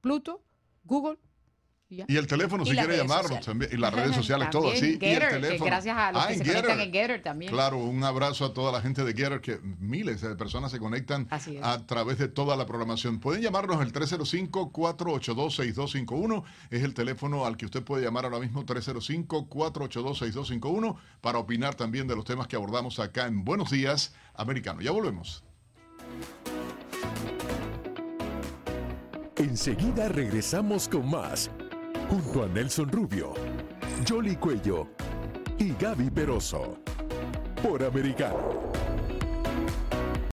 Pluto, 0.00 0.42
Google 0.84 1.18
y, 1.90 2.16
el 2.16 2.26
teléfono, 2.26 2.64
si 2.64 2.72
quiere 2.72 2.96
llamarnos 2.96 3.44
también. 3.44 3.70
Y 3.72 3.76
las 3.76 3.92
redes 3.94 4.16
sociales, 4.16 4.48
todo 4.50 4.70
así. 4.70 4.98
y 5.00 5.06
el 5.06 5.28
teléfono. 5.28 5.66
gracias 5.66 5.96
a 5.96 6.10
los 6.12 6.24
ah, 6.24 6.28
que 6.28 6.38
se 6.38 6.44
conectan 6.44 6.80
en 6.80 6.92
Getter 6.92 7.22
también. 7.22 7.52
Claro, 7.52 7.78
un 7.78 8.02
abrazo 8.02 8.46
a 8.46 8.54
toda 8.54 8.72
la 8.72 8.80
gente 8.80 9.04
de 9.04 9.12
Getter, 9.12 9.40
que 9.40 9.60
miles 9.62 10.22
de 10.22 10.34
personas 10.34 10.72
se 10.72 10.78
conectan 10.78 11.28
a 11.62 11.86
través 11.86 12.18
de 12.18 12.28
toda 12.28 12.56
la 12.56 12.64
programación. 12.66 13.20
Pueden 13.20 13.42
llamarnos 13.42 13.82
el 13.82 13.92
305-482-6251. 13.92 16.42
Es 16.70 16.82
el 16.82 16.94
teléfono 16.94 17.44
al 17.44 17.56
que 17.56 17.66
usted 17.66 17.82
puede 17.82 18.02
llamar 18.02 18.24
ahora 18.24 18.40
mismo, 18.40 18.64
305-482-6251, 18.64 20.96
para 21.20 21.38
opinar 21.38 21.74
también 21.74 22.08
de 22.08 22.16
los 22.16 22.24
temas 22.24 22.48
que 22.48 22.56
abordamos 22.56 22.98
acá 22.98 23.26
en 23.26 23.44
Buenos 23.44 23.70
Días 23.70 24.14
Americano. 24.34 24.80
Ya 24.80 24.90
volvemos. 24.90 25.44
Enseguida 29.36 30.08
regresamos 30.08 30.88
con 30.88 31.10
más 31.10 31.50
junto 32.08 32.42
a 32.42 32.48
Nelson 32.48 32.90
Rubio, 32.90 33.34
Jolly 34.08 34.36
Cuello 34.36 34.88
y 35.58 35.72
Gaby 35.72 36.10
Peroso. 36.10 36.78
Por 37.62 37.82
Americano. 37.82 38.93